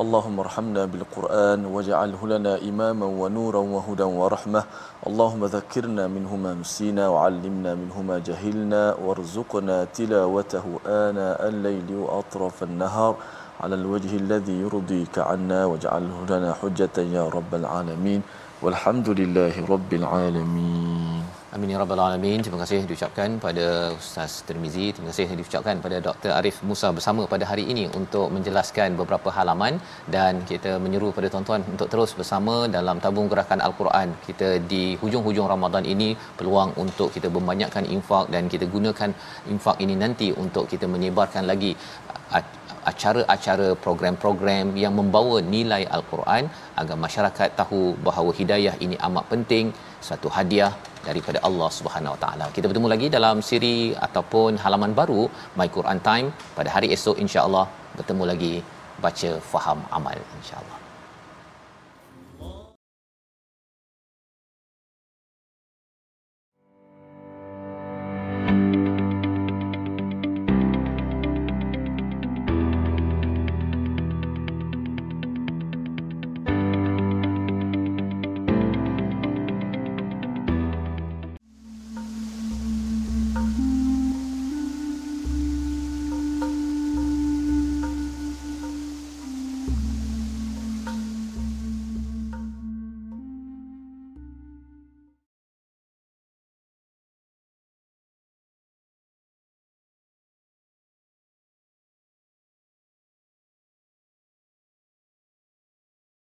[0.00, 4.62] اللهم ارحمنا بالقرآن واجعله لنا إماما ونورا وهدى ورحمة
[5.06, 13.14] اللهم ذكرنا منه ما نسينا وعلمنا منه ما جهلنا وارزقنا تلاوته آناء الليل وأطراف النهار
[13.60, 18.20] على الوجه الذي يرضيك عنا واجعله لنا حجة يا رب العالمين
[18.62, 20.93] والحمد لله رب العالمين
[21.56, 22.38] Amin ya rabbal alamin.
[22.44, 23.66] Terima kasih diucapkan pada
[23.98, 24.86] Ustaz Termizi.
[24.94, 26.30] Terima kasih diucapkan pada Dr.
[26.38, 29.74] Arif Musa bersama pada hari ini untuk menjelaskan beberapa halaman
[30.14, 34.08] dan kita menyeru pada tuan-tuan untuk terus bersama dalam tabung gerakan Al-Quran.
[34.28, 39.12] Kita di hujung-hujung Ramadan ini peluang untuk kita membanyakkan infak dan kita gunakan
[39.54, 41.70] infak ini nanti untuk kita menyebarkan lagi
[42.92, 46.50] acara-acara program-program yang membawa nilai al-Quran
[46.82, 49.70] agar masyarakat tahu bahawa hidayah ini amat penting
[50.08, 50.72] satu hadiah
[51.08, 52.46] daripada Allah Subhanahu Wa Taala.
[52.56, 53.76] Kita bertemu lagi dalam siri
[54.06, 55.22] ataupun halaman baru
[55.60, 56.28] My Quran Time
[56.58, 57.66] pada hari esok insya-Allah
[57.98, 58.54] bertemu lagi
[59.04, 60.83] baca faham amal insya-Allah.